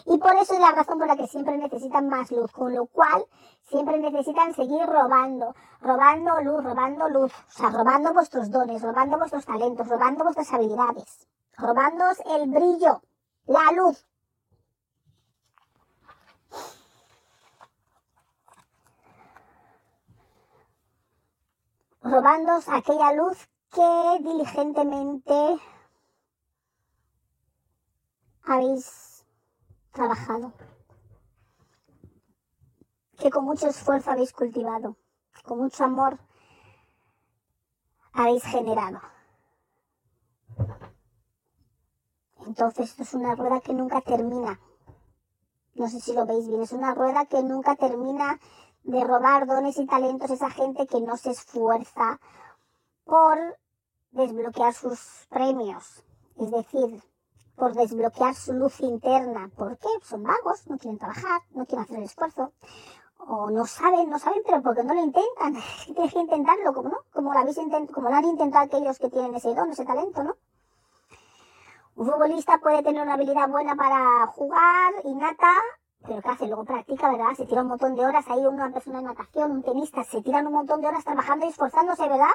Y 0.06 0.18
por 0.18 0.34
eso 0.36 0.54
es 0.54 0.60
la 0.60 0.72
razón 0.72 0.98
por 0.98 1.06
la 1.06 1.16
que 1.16 1.26
siempre 1.26 1.56
necesitan 1.56 2.08
más 2.08 2.30
luz, 2.30 2.50
con 2.50 2.74
lo 2.74 2.86
cual 2.86 3.24
siempre 3.68 3.98
necesitan 3.98 4.54
seguir 4.54 4.84
robando, 4.86 5.54
robando 5.80 6.40
luz, 6.40 6.64
robando 6.64 7.08
luz, 7.08 7.32
o 7.32 7.50
sea, 7.50 7.70
robando 7.70 8.12
vuestros 8.12 8.50
dones, 8.50 8.82
robando 8.82 9.18
vuestros 9.18 9.44
talentos, 9.44 9.86
robando 9.88 10.24
vuestras 10.24 10.52
habilidades, 10.52 11.28
robándoos 11.56 12.18
el 12.26 12.50
brillo, 12.50 13.02
la 13.46 13.72
luz. 13.72 14.04
Robándoos 22.02 22.68
aquella 22.68 23.12
luz 23.12 23.48
que 23.70 24.18
diligentemente 24.20 25.58
habéis 28.58 29.24
trabajado, 29.92 30.52
que 33.16 33.30
con 33.30 33.44
mucho 33.44 33.68
esfuerzo 33.68 34.10
habéis 34.10 34.32
cultivado, 34.32 34.96
con 35.44 35.58
mucho 35.58 35.84
amor 35.84 36.18
habéis 38.12 38.42
generado. 38.44 39.00
Entonces 42.46 42.90
esto 42.90 43.02
es 43.02 43.14
una 43.14 43.34
rueda 43.36 43.60
que 43.60 43.74
nunca 43.74 44.00
termina. 44.00 44.58
No 45.74 45.88
sé 45.88 46.00
si 46.00 46.12
lo 46.12 46.26
veis 46.26 46.48
bien, 46.48 46.62
es 46.62 46.72
una 46.72 46.94
rueda 46.94 47.26
que 47.26 47.42
nunca 47.42 47.76
termina 47.76 48.40
de 48.82 49.04
robar 49.04 49.46
dones 49.46 49.78
y 49.78 49.86
talentos 49.86 50.30
a 50.30 50.34
esa 50.34 50.50
gente 50.50 50.86
que 50.86 51.00
no 51.00 51.16
se 51.16 51.30
esfuerza 51.30 52.18
por 53.04 53.38
desbloquear 54.10 54.74
sus 54.74 55.26
premios. 55.28 56.04
Es 56.36 56.50
decir, 56.50 57.02
por 57.58 57.74
desbloquear 57.74 58.34
su 58.34 58.52
luz 58.52 58.80
interna. 58.80 59.50
¿Por 59.56 59.76
qué? 59.78 59.88
Son 60.02 60.22
vagos, 60.22 60.66
no 60.68 60.78
quieren 60.78 60.98
trabajar, 60.98 61.42
no 61.50 61.66
quieren 61.66 61.84
hacer 61.84 61.98
el 61.98 62.04
esfuerzo. 62.04 62.52
O 63.18 63.50
no 63.50 63.66
saben, 63.66 64.08
no 64.08 64.18
saben, 64.18 64.42
pero 64.46 64.62
porque 64.62 64.84
no 64.84 64.94
lo 64.94 65.00
intentan. 65.00 65.56
Tienes 65.86 66.12
que 66.12 66.20
intentarlo, 66.20 66.72
como 66.72 66.88
no, 66.88 66.98
como 67.12 67.32
lo, 67.32 67.40
habéis 67.40 67.58
como 67.92 68.08
lo 68.08 68.14
han 68.14 68.24
intentado 68.24 68.64
aquellos 68.64 68.98
que 68.98 69.10
tienen 69.10 69.34
ese 69.34 69.54
don, 69.54 69.70
ese 69.70 69.84
talento, 69.84 70.22
¿no? 70.22 70.36
Un 71.96 72.06
futbolista 72.06 72.58
puede 72.58 72.82
tener 72.84 73.02
una 73.02 73.14
habilidad 73.14 73.48
buena 73.48 73.74
para 73.74 74.28
jugar, 74.28 74.94
innata, 75.04 75.52
Pero 76.06 76.22
¿qué 76.22 76.28
hace? 76.28 76.46
Luego 76.46 76.64
practica, 76.64 77.10
¿verdad? 77.10 77.34
Se 77.36 77.44
tira 77.44 77.62
un 77.62 77.68
montón 77.68 77.96
de 77.96 78.06
horas 78.06 78.24
ahí, 78.28 78.46
una 78.46 78.70
persona 78.70 79.00
en 79.00 79.06
natación, 79.06 79.50
un 79.50 79.62
tenista, 79.64 80.04
se 80.04 80.22
tiran 80.22 80.46
un 80.46 80.52
montón 80.52 80.80
de 80.80 80.86
horas 80.86 81.04
trabajando 81.04 81.44
y 81.44 81.48
esforzándose, 81.48 82.08
¿verdad? 82.08 82.30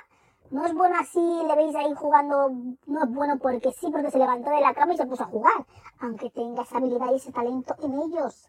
No 0.54 0.64
es 0.68 0.74
bueno 0.76 0.96
así, 1.00 1.20
le 1.20 1.56
veis 1.56 1.76
ahí 1.76 1.96
jugando, 1.96 2.52
no 2.86 3.04
es 3.04 3.10
bueno 3.12 3.40
porque 3.40 3.72
sí, 3.72 3.90
porque 3.92 4.12
se 4.12 4.20
levantó 4.20 4.52
de 4.52 4.62
la 4.62 4.76
cama 4.76 4.94
y 4.94 4.98
se 4.98 5.08
puso 5.08 5.24
a 5.24 5.26
jugar, 5.26 5.66
aunque 6.00 6.30
tenga 6.30 6.62
esa 6.62 6.78
habilidad 6.78 7.12
y 7.12 7.16
ese 7.16 7.32
talento 7.32 7.74
en 7.82 8.00
ellos. 8.00 8.48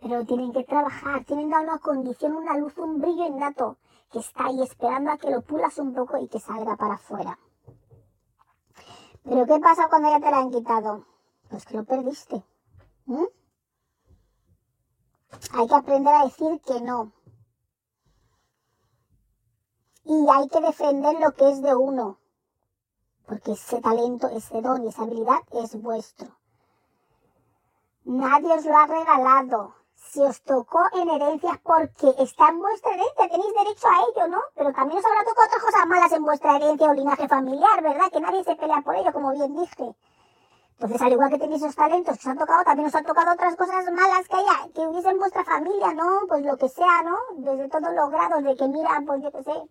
Pero 0.00 0.26
tienen 0.26 0.52
que 0.52 0.64
trabajar, 0.64 1.24
tienen 1.24 1.46
una 1.46 1.78
condición, 1.78 2.34
una 2.34 2.58
luz, 2.58 2.76
un 2.76 3.00
brillo 3.00 3.24
innato, 3.24 3.76
que 4.10 4.18
está 4.18 4.46
ahí 4.46 4.62
esperando 4.62 5.12
a 5.12 5.16
que 5.16 5.30
lo 5.30 5.42
pulas 5.42 5.78
un 5.78 5.94
poco 5.94 6.18
y 6.18 6.26
que 6.26 6.40
salga 6.40 6.74
para 6.74 6.94
afuera. 6.94 7.38
Pero 9.22 9.46
¿qué 9.46 9.60
pasa 9.60 9.86
cuando 9.88 10.10
ya 10.10 10.18
te 10.18 10.28
la 10.28 10.38
han 10.38 10.50
quitado? 10.50 11.06
Pues 11.48 11.64
que 11.66 11.76
lo 11.76 11.84
perdiste. 11.84 12.42
Hay 15.52 15.68
que 15.68 15.74
aprender 15.76 16.14
a 16.16 16.24
decir 16.24 16.60
que 16.66 16.80
no. 16.80 17.12
Y 20.12 20.28
hay 20.28 20.46
que 20.48 20.60
defender 20.60 21.18
lo 21.20 21.32
que 21.32 21.48
es 21.50 21.62
de 21.62 21.74
uno. 21.74 22.18
Porque 23.26 23.52
ese 23.52 23.80
talento, 23.80 24.28
ese 24.28 24.60
don 24.60 24.84
y 24.84 24.88
esa 24.88 25.04
habilidad 25.04 25.40
es 25.52 25.80
vuestro. 25.80 26.28
Nadie 28.04 28.52
os 28.52 28.64
lo 28.66 28.76
ha 28.76 28.86
regalado 28.86 29.74
si 29.94 30.20
os 30.20 30.42
tocó 30.42 30.82
en 30.92 31.08
herencias 31.08 31.56
porque 31.62 32.14
está 32.18 32.50
en 32.50 32.58
vuestra 32.58 32.92
herencia, 32.92 33.28
tenéis 33.30 33.54
derecho 33.54 33.88
a 33.88 34.00
ello, 34.10 34.28
¿no? 34.28 34.40
Pero 34.54 34.70
también 34.74 34.98
os 34.98 35.06
habrá 35.06 35.24
tocado 35.24 35.46
otras 35.46 35.62
cosas 35.62 35.86
malas 35.86 36.12
en 36.12 36.24
vuestra 36.24 36.56
herencia 36.56 36.90
o 36.90 36.92
linaje 36.92 37.26
familiar, 37.26 37.82
¿verdad? 37.82 38.10
Que 38.12 38.20
nadie 38.20 38.44
se 38.44 38.56
pelea 38.56 38.82
por 38.82 38.94
ello, 38.94 39.12
como 39.14 39.32
bien 39.32 39.56
dije. 39.56 39.96
Entonces, 40.72 41.00
al 41.00 41.12
igual 41.12 41.30
que 41.30 41.38
tenéis 41.38 41.62
esos 41.62 41.76
talentos 41.76 42.18
que 42.18 42.20
os 42.20 42.26
han 42.26 42.38
tocado, 42.38 42.64
también 42.64 42.88
os 42.88 42.94
han 42.94 43.04
tocado 43.04 43.32
otras 43.32 43.56
cosas 43.56 43.90
malas 43.92 44.28
que 44.28 44.36
haya, 44.36 44.72
que 44.74 44.86
hubiese 44.86 45.08
en 45.08 45.18
vuestra 45.18 45.44
familia, 45.44 45.94
¿no? 45.94 46.26
Pues 46.28 46.44
lo 46.44 46.58
que 46.58 46.68
sea, 46.68 47.02
¿no? 47.02 47.16
Desde 47.36 47.70
todos 47.70 47.94
los 47.94 48.10
grados 48.10 48.44
de 48.44 48.56
que 48.56 48.68
mira, 48.68 49.02
pues 49.06 49.22
yo 49.22 49.32
qué 49.32 49.42
sé. 49.44 49.62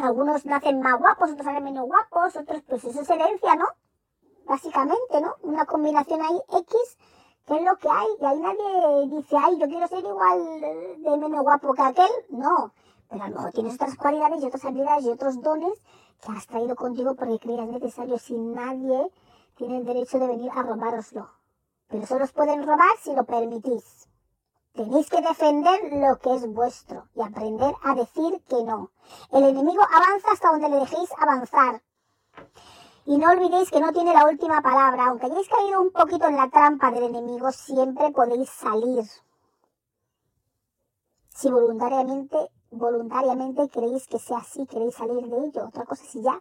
Algunos 0.00 0.44
nacen 0.46 0.80
más 0.80 0.98
guapos, 0.98 1.30
otros 1.30 1.44
salen 1.44 1.64
menos 1.64 1.86
guapos, 1.86 2.36
otros, 2.36 2.62
pues 2.62 2.84
eso 2.84 3.00
es 3.00 3.10
herencia, 3.10 3.54
¿no? 3.54 3.66
Básicamente, 4.46 5.20
¿no? 5.20 5.34
Una 5.42 5.64
combinación 5.66 6.20
ahí 6.22 6.40
X 6.58 6.96
¿Qué 7.46 7.56
es 7.56 7.62
lo 7.62 7.76
que 7.76 7.88
hay? 7.90 8.06
Y 8.20 8.24
ahí 8.24 8.40
nadie 8.40 9.06
dice, 9.08 9.36
ay, 9.38 9.58
yo 9.58 9.68
quiero 9.68 9.86
ser 9.86 9.98
igual 9.98 10.60
de 10.60 11.16
menos 11.18 11.42
guapo 11.42 11.74
que 11.74 11.82
aquel. 11.82 12.10
No, 12.30 12.72
pero 13.10 13.22
a 13.22 13.28
lo 13.28 13.36
mejor 13.36 13.52
tienes 13.52 13.74
otras 13.74 13.96
cualidades 13.96 14.42
y 14.42 14.46
otras 14.46 14.64
habilidades 14.64 15.04
y 15.04 15.10
otros 15.10 15.42
dones 15.42 15.82
que 16.24 16.32
has 16.32 16.46
traído 16.46 16.74
contigo 16.74 17.14
porque 17.14 17.38
creas 17.38 17.68
necesario. 17.68 18.18
Si 18.18 18.34
nadie 18.38 19.10
tiene 19.56 19.76
el 19.76 19.84
derecho 19.84 20.18
de 20.18 20.26
venir 20.26 20.50
a 20.54 20.62
robároslo. 20.62 21.28
Pero 21.88 22.06
solo 22.06 22.24
os 22.24 22.32
pueden 22.32 22.66
robar 22.66 22.96
si 23.02 23.14
lo 23.14 23.24
permitís. 23.24 24.08
Tenéis 24.74 25.08
que 25.08 25.20
defender 25.20 25.92
lo 25.92 26.18
que 26.18 26.34
es 26.34 26.52
vuestro 26.52 27.06
y 27.14 27.22
aprender 27.22 27.72
a 27.84 27.94
decir 27.94 28.42
que 28.48 28.64
no. 28.64 28.90
El 29.30 29.44
enemigo 29.44 29.82
avanza 29.82 30.32
hasta 30.32 30.50
donde 30.50 30.68
le 30.68 30.80
dejéis 30.80 31.10
avanzar. 31.16 31.80
Y 33.06 33.16
no 33.16 33.30
olvidéis 33.30 33.70
que 33.70 33.80
no 33.80 33.92
tiene 33.92 34.12
la 34.12 34.26
última 34.26 34.62
palabra. 34.62 35.06
Aunque 35.06 35.26
hayáis 35.26 35.48
caído 35.48 35.80
un 35.80 35.92
poquito 35.92 36.26
en 36.26 36.36
la 36.36 36.50
trampa 36.50 36.90
del 36.90 37.04
enemigo, 37.04 37.52
siempre 37.52 38.10
podéis 38.10 38.50
salir. 38.50 39.04
Si 41.28 41.52
voluntariamente, 41.52 42.50
voluntariamente 42.72 43.68
creéis 43.68 44.08
que 44.08 44.18
sea 44.18 44.38
así, 44.38 44.66
queréis 44.66 44.96
salir 44.96 45.24
de 45.24 45.36
ello. 45.36 45.68
Otra 45.68 45.84
cosa, 45.84 46.04
si 46.04 46.20
ya 46.20 46.40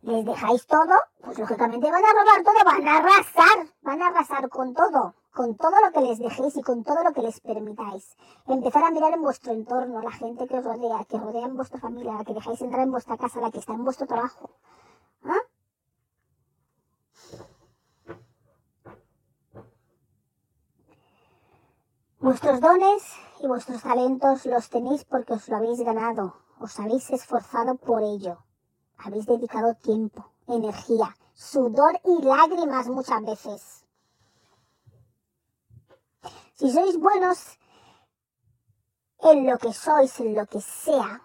les 0.00 0.24
dejáis 0.24 0.66
todo, 0.66 0.94
pues 1.22 1.38
lógicamente 1.38 1.90
van 1.90 2.04
a 2.04 2.12
robar 2.12 2.42
todo, 2.42 2.64
van 2.64 2.88
a 2.88 2.96
arrasar, 2.96 3.66
van 3.82 4.00
a 4.00 4.06
arrasar 4.06 4.48
con 4.48 4.72
todo, 4.72 5.14
con 5.32 5.56
todo 5.56 5.80
lo 5.84 5.92
que 5.92 6.00
les 6.00 6.18
dejéis 6.18 6.56
y 6.56 6.62
con 6.62 6.82
todo 6.82 7.02
lo 7.04 7.12
que 7.12 7.22
les 7.22 7.40
permitáis. 7.40 8.16
Empezar 8.46 8.84
a 8.84 8.90
mirar 8.90 9.12
en 9.12 9.22
vuestro 9.22 9.52
entorno, 9.52 10.02
la 10.02 10.10
gente 10.10 10.46
que 10.46 10.58
os 10.58 10.64
rodea, 10.64 11.04
que 11.04 11.18
rodea 11.18 11.46
en 11.46 11.56
vuestra 11.56 11.80
familia, 11.80 12.14
la 12.14 12.24
que 12.24 12.34
dejáis 12.34 12.60
entrar 12.60 12.82
en 12.82 12.90
vuestra 12.90 13.16
casa, 13.16 13.40
la 13.40 13.50
que 13.50 13.58
está 13.58 13.72
en 13.72 13.84
vuestro 13.84 14.06
trabajo. 14.06 14.50
¿Ah? 15.24 15.40
Vuestros 22.18 22.60
dones 22.60 23.02
y 23.40 23.46
vuestros 23.46 23.82
talentos 23.82 24.44
los 24.44 24.68
tenéis 24.68 25.04
porque 25.04 25.32
os 25.32 25.48
lo 25.48 25.56
habéis 25.56 25.80
ganado, 25.80 26.34
os 26.58 26.78
habéis 26.78 27.08
esforzado 27.10 27.76
por 27.76 28.02
ello, 28.02 28.44
habéis 28.98 29.24
dedicado 29.24 29.74
tiempo, 29.76 30.26
energía, 30.46 31.16
sudor 31.32 31.98
y 32.04 32.22
lágrimas 32.22 32.88
muchas 32.88 33.22
veces. 33.24 33.79
Si 36.60 36.70
sois 36.70 36.98
buenos 36.98 37.58
en 39.20 39.46
lo 39.46 39.56
que 39.56 39.72
sois, 39.72 40.20
en 40.20 40.34
lo 40.34 40.44
que 40.44 40.60
sea, 40.60 41.22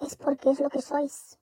es 0.00 0.16
porque 0.16 0.50
es 0.50 0.58
lo 0.58 0.68
que 0.68 0.82
sois. 0.82 1.38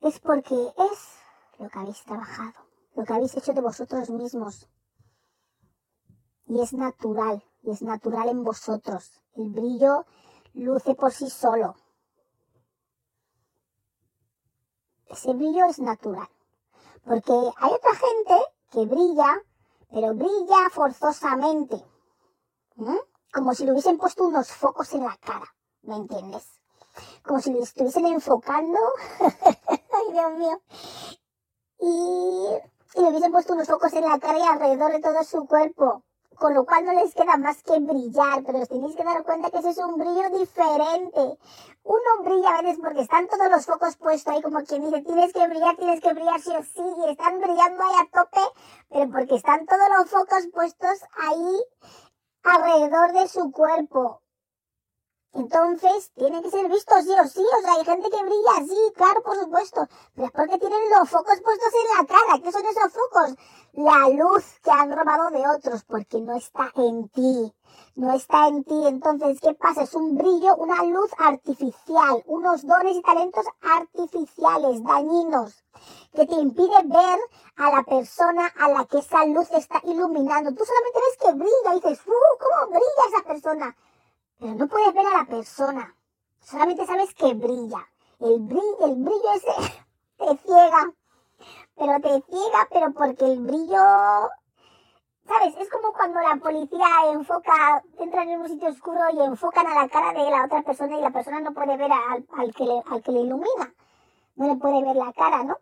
Es 0.00 0.20
porque 0.20 0.54
es 0.54 1.18
lo 1.58 1.68
que 1.68 1.78
habéis 1.78 2.02
trabajado, 2.02 2.64
lo 2.94 3.04
que 3.04 3.12
habéis 3.12 3.36
hecho 3.36 3.52
de 3.52 3.60
vosotros 3.60 4.08
mismos. 4.08 4.70
Y 6.46 6.62
es 6.62 6.72
natural, 6.72 7.44
y 7.62 7.72
es 7.72 7.82
natural 7.82 8.30
en 8.30 8.42
vosotros. 8.42 9.20
El 9.34 9.50
brillo 9.50 10.06
luce 10.54 10.94
por 10.94 11.12
sí 11.12 11.28
solo. 11.30 11.74
Ese 15.06 15.32
brillo 15.34 15.66
es 15.66 15.78
natural. 15.78 16.28
Porque 17.04 17.32
hay 17.32 17.70
otra 17.72 17.94
gente 17.94 18.34
que 18.70 18.86
brilla, 18.86 19.42
pero 19.90 20.14
brilla 20.14 20.70
forzosamente. 20.70 21.84
Como 23.32 23.54
si 23.54 23.64
le 23.64 23.72
hubiesen 23.72 23.98
puesto 23.98 24.24
unos 24.24 24.50
focos 24.50 24.92
en 24.94 25.04
la 25.04 25.16
cara. 25.18 25.54
¿Me 25.82 25.96
entiendes? 25.96 26.46
Como 27.22 27.40
si 27.40 27.52
le 27.52 27.60
estuviesen 27.60 28.06
enfocando. 28.06 28.78
Ay, 29.20 30.12
Dios 30.12 30.32
mío. 30.38 30.62
Y, 31.78 32.46
y 32.94 33.02
le 33.02 33.08
hubiesen 33.08 33.32
puesto 33.32 33.54
unos 33.54 33.68
focos 33.68 33.92
en 33.94 34.08
la 34.08 34.18
cara 34.18 34.38
y 34.38 34.42
alrededor 34.42 34.92
de 34.92 35.00
todo 35.00 35.24
su 35.24 35.46
cuerpo. 35.46 36.04
Con 36.38 36.54
lo 36.54 36.64
cual 36.64 36.84
no 36.84 36.92
les 36.92 37.14
queda 37.14 37.36
más 37.36 37.62
que 37.62 37.78
brillar, 37.78 38.42
pero 38.44 38.58
os 38.58 38.68
tenéis 38.68 38.96
que 38.96 39.04
dar 39.04 39.22
cuenta 39.22 39.50
que 39.50 39.58
ese 39.58 39.70
es 39.70 39.78
un 39.78 39.96
brillo 39.96 40.30
diferente. 40.38 41.38
Uno 41.84 42.10
brilla 42.24 42.56
a 42.56 42.62
veces 42.62 42.78
porque 42.82 43.02
están 43.02 43.28
todos 43.28 43.50
los 43.50 43.66
focos 43.66 43.96
puestos 43.96 44.32
ahí, 44.32 44.42
como 44.42 44.62
quien 44.64 44.82
dice, 44.82 45.02
tienes 45.02 45.32
que 45.32 45.46
brillar, 45.48 45.76
tienes 45.76 46.00
que 46.00 46.12
brillar 46.12 46.40
sí 46.40 46.52
o 46.56 46.62
sí, 46.62 46.82
y 47.06 47.10
están 47.10 47.40
brillando 47.40 47.82
ahí 47.84 47.94
a 48.00 48.10
tope, 48.10 48.40
pero 48.88 49.10
porque 49.10 49.36
están 49.36 49.66
todos 49.66 49.88
los 49.98 50.10
focos 50.10 50.48
puestos 50.52 51.00
ahí 51.28 51.64
alrededor 52.44 53.12
de 53.12 53.28
su 53.28 53.50
cuerpo. 53.52 54.21
Entonces, 55.34 56.12
tiene 56.14 56.42
que 56.42 56.50
ser 56.50 56.68
visto 56.68 56.94
sí 57.02 57.10
o 57.10 57.26
sí. 57.26 57.40
O 57.40 57.62
sea, 57.62 57.72
hay 57.74 57.84
gente 57.86 58.10
que 58.10 58.22
brilla 58.22 58.50
así, 58.58 58.92
claro, 58.94 59.22
por 59.22 59.36
supuesto. 59.36 59.88
Pero 60.14 60.26
es 60.26 60.32
porque 60.32 60.58
tienen 60.58 60.90
los 60.90 61.08
focos 61.08 61.40
puestos 61.40 61.72
en 61.72 61.98
la 61.98 62.06
cara. 62.06 62.42
¿Qué 62.42 62.52
son 62.52 62.66
esos 62.66 62.92
focos? 62.92 63.36
La 63.72 64.08
luz 64.10 64.44
que 64.62 64.70
han 64.70 64.94
robado 64.94 65.30
de 65.30 65.48
otros, 65.48 65.84
porque 65.84 66.20
no 66.20 66.36
está 66.36 66.70
en 66.76 67.08
ti. 67.08 67.54
No 67.94 68.12
está 68.12 68.48
en 68.48 68.62
ti. 68.64 68.86
Entonces, 68.86 69.40
¿qué 69.40 69.54
pasa? 69.54 69.84
Es 69.84 69.94
un 69.94 70.18
brillo, 70.18 70.54
una 70.56 70.82
luz 70.82 71.10
artificial, 71.18 72.22
unos 72.26 72.66
dones 72.66 72.96
y 72.96 73.00
talentos 73.00 73.46
artificiales, 73.62 74.84
dañinos, 74.84 75.64
que 76.12 76.26
te 76.26 76.34
impide 76.34 76.82
ver 76.84 77.20
a 77.56 77.70
la 77.70 77.82
persona 77.84 78.52
a 78.58 78.68
la 78.68 78.84
que 78.84 78.98
esa 78.98 79.24
luz 79.24 79.50
está 79.52 79.80
iluminando. 79.84 80.52
Tú 80.52 80.62
solamente 80.66 81.00
ves 81.00 81.18
que 81.22 81.32
brilla 81.32 81.72
y 81.72 81.80
dices, 81.80 82.06
¡uh! 82.06 82.38
¿Cómo 82.38 82.70
brilla 82.70 83.16
esa 83.16 83.24
persona? 83.26 83.74
Pero 84.42 84.54
no 84.56 84.66
puedes 84.66 84.92
ver 84.92 85.06
a 85.06 85.18
la 85.18 85.24
persona. 85.24 85.94
Solamente 86.40 86.84
sabes 86.84 87.14
que 87.14 87.32
brilla. 87.32 87.86
El 88.18 88.40
brillo, 88.40 88.86
el 88.86 88.96
brillo 88.96 89.32
ese 89.36 89.52
te 90.18 90.36
ciega. 90.38 90.92
Pero 91.76 92.00
te 92.00 92.22
ciega, 92.28 92.68
pero 92.72 92.92
porque 92.92 93.24
el 93.24 93.38
brillo, 93.40 93.78
¿sabes? 95.26 95.54
Es 95.58 95.70
como 95.70 95.92
cuando 95.92 96.20
la 96.20 96.36
policía 96.36 96.86
enfoca, 97.12 97.82
entran 98.00 98.28
en 98.30 98.40
un 98.40 98.48
sitio 98.48 98.68
oscuro 98.68 99.00
y 99.12 99.22
enfocan 99.22 99.66
a 99.68 99.82
la 99.82 99.88
cara 99.88 100.12
de 100.12 100.28
la 100.28 100.44
otra 100.44 100.62
persona 100.62 100.98
y 100.98 101.00
la 101.00 101.10
persona 101.10 101.40
no 101.40 101.54
puede 101.54 101.76
ver 101.76 101.90
al, 101.92 102.54
que, 102.54 102.64
al 102.90 103.02
que 103.02 103.12
le 103.12 103.20
ilumina. 103.20 103.72
No 104.34 104.48
le 104.48 104.56
puede 104.56 104.82
ver 104.82 104.96
la 104.96 105.12
cara, 105.12 105.44
¿no? 105.44 105.56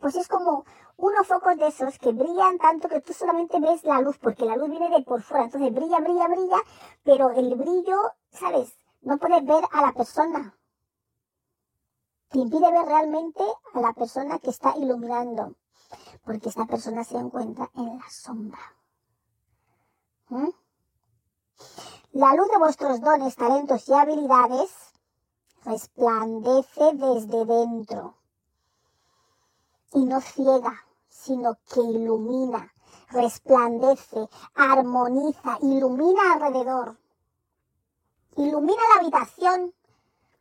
Pues 0.00 0.16
es 0.16 0.28
como 0.28 0.64
unos 0.96 1.26
focos 1.26 1.56
de 1.56 1.68
esos 1.68 1.98
que 1.98 2.12
brillan 2.12 2.58
tanto 2.58 2.88
que 2.88 3.00
tú 3.00 3.12
solamente 3.12 3.60
ves 3.60 3.84
la 3.84 4.00
luz, 4.00 4.18
porque 4.18 4.44
la 4.44 4.56
luz 4.56 4.70
viene 4.70 4.90
de 4.90 5.02
por 5.02 5.22
fuera. 5.22 5.44
Entonces 5.44 5.72
brilla, 5.74 6.00
brilla, 6.00 6.28
brilla, 6.28 6.58
pero 7.02 7.30
el 7.30 7.54
brillo, 7.54 8.12
¿sabes? 8.30 8.78
No 9.02 9.18
puedes 9.18 9.44
ver 9.44 9.64
a 9.72 9.82
la 9.82 9.92
persona. 9.92 10.56
Te 12.28 12.38
impide 12.38 12.70
ver 12.72 12.86
realmente 12.86 13.44
a 13.74 13.80
la 13.80 13.92
persona 13.92 14.38
que 14.38 14.50
está 14.50 14.76
iluminando, 14.76 15.54
porque 16.24 16.48
esta 16.48 16.64
persona 16.64 17.04
se 17.04 17.16
encuentra 17.16 17.70
en 17.74 17.98
la 17.98 18.10
sombra. 18.10 18.58
¿Mm? 20.28 20.48
La 22.12 22.34
luz 22.34 22.48
de 22.50 22.58
vuestros 22.58 23.00
dones, 23.00 23.36
talentos 23.36 23.88
y 23.88 23.92
habilidades 23.92 24.70
resplandece 25.64 26.92
desde 26.94 27.44
dentro 27.44 28.15
y 29.92 30.04
no 30.04 30.20
ciega, 30.20 30.84
sino 31.08 31.56
que 31.72 31.80
ilumina, 31.80 32.72
resplandece, 33.10 34.28
armoniza, 34.54 35.58
ilumina 35.62 36.34
alrededor. 36.34 36.96
Ilumina 38.36 38.82
la 38.94 39.00
habitación. 39.00 39.72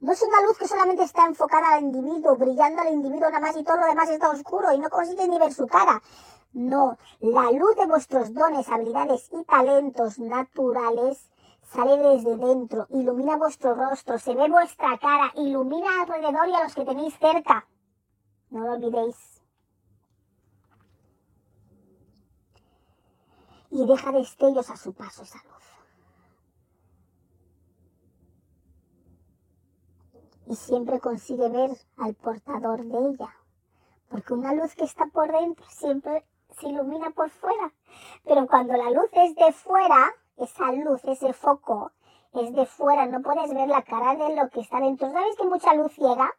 No 0.02 0.12
es 0.12 0.22
una 0.22 0.42
luz 0.42 0.58
que 0.58 0.68
solamente 0.68 1.04
está 1.04 1.26
enfocada 1.26 1.76
al 1.76 1.84
individuo, 1.84 2.36
brillando 2.36 2.82
al 2.82 2.94
individuo 2.94 3.30
nada 3.30 3.40
más 3.40 3.56
y 3.56 3.64
todo 3.64 3.78
lo 3.78 3.88
demás 3.88 4.10
está 4.10 4.30
oscuro 4.30 4.72
y 4.74 4.80
no 4.80 4.90
consigue 4.90 5.28
ni 5.28 5.40
ver 5.40 5.54
su 5.54 5.66
cara. 5.68 6.02
No, 6.54 6.98
la 7.20 7.52
luz 7.52 7.76
de 7.76 7.86
vuestros 7.86 8.34
dones, 8.34 8.70
habilidades 8.70 9.30
y 9.32 9.44
talentos 9.44 10.20
naturales 10.20 11.30
sale 11.74 11.98
desde 11.98 12.38
dentro, 12.38 12.88
ilumina 12.90 13.38
vuestro 13.38 13.76
rostro, 13.76 14.18
se 14.18 14.34
ve 14.36 14.50
vuestra 14.50 14.98
cara, 14.98 15.32
ilumina 15.36 16.02
alrededor 16.02 16.48
y 16.48 16.54
a 16.54 16.64
los 16.64 16.76
que 16.76 16.86
tenéis 16.86 17.18
cerca. 17.20 17.68
No 18.50 18.62
lo 18.62 18.74
olvidéis. 18.74 19.35
Y 23.76 23.86
deja 23.86 24.12
destellos 24.14 24.70
a 24.70 24.78
su 24.78 24.94
paso 24.94 25.24
esa 25.24 25.40
luz. 25.44 25.64
Y 30.48 30.56
siempre 30.56 31.02
consigue 31.02 31.50
ver 31.50 31.72
al 31.98 32.14
portador 32.14 32.86
de 32.86 32.98
ella, 33.10 33.36
porque 34.08 34.34
una 34.34 34.54
luz 34.54 34.76
que 34.76 34.86
está 34.86 35.08
por 35.08 35.30
dentro 35.30 35.66
siempre 35.70 36.26
se 36.52 36.70
ilumina 36.70 37.10
por 37.12 37.30
fuera, 37.30 37.74
pero 38.24 38.48
cuando 38.48 38.78
la 38.78 38.92
luz 38.92 39.10
es 39.12 39.36
de 39.36 39.52
fuera, 39.52 40.14
esa 40.38 40.72
luz, 40.72 41.04
ese 41.04 41.34
foco, 41.34 41.92
es 42.32 42.54
de 42.54 42.66
fuera, 42.66 43.08
no 43.08 43.22
puedes 43.22 43.54
ver 43.54 43.68
la 43.68 43.82
cara 43.82 44.16
de 44.16 44.36
lo 44.36 44.50
que 44.50 44.62
está 44.62 44.80
dentro. 44.80 45.12
¿Sabes 45.12 45.36
que 45.36 45.46
mucha 45.46 45.74
luz 45.74 45.92
ciega? 45.94 46.32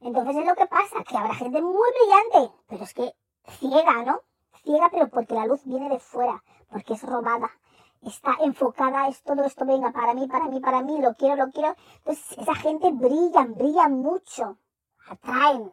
Entonces 0.00 0.36
es 0.36 0.46
lo 0.46 0.54
que 0.54 0.66
pasa, 0.66 1.04
que 1.08 1.16
habrá 1.16 1.34
gente 1.34 1.62
muy 1.62 1.88
brillante, 1.90 2.54
pero 2.68 2.84
es 2.84 2.92
que 2.92 3.14
ciega, 3.48 4.02
¿no? 4.04 4.20
Ciega, 4.62 4.88
pero 4.90 5.08
porque 5.08 5.34
la 5.34 5.46
luz 5.46 5.64
viene 5.64 5.88
de 5.88 5.98
fuera, 5.98 6.42
porque 6.70 6.94
es 6.94 7.02
robada. 7.02 7.50
Está 8.02 8.36
enfocada, 8.40 9.08
es 9.08 9.22
todo 9.22 9.44
esto, 9.44 9.64
venga, 9.64 9.92
para 9.92 10.14
mí, 10.14 10.26
para 10.26 10.46
mí, 10.48 10.60
para 10.60 10.82
mí, 10.82 11.00
lo 11.00 11.14
quiero, 11.14 11.36
lo 11.46 11.52
quiero. 11.52 11.74
Entonces, 11.98 12.38
esa 12.38 12.54
gente 12.54 12.90
brilla, 12.92 13.44
brilla 13.44 13.88
mucho, 13.88 14.58
atraen. 15.08 15.72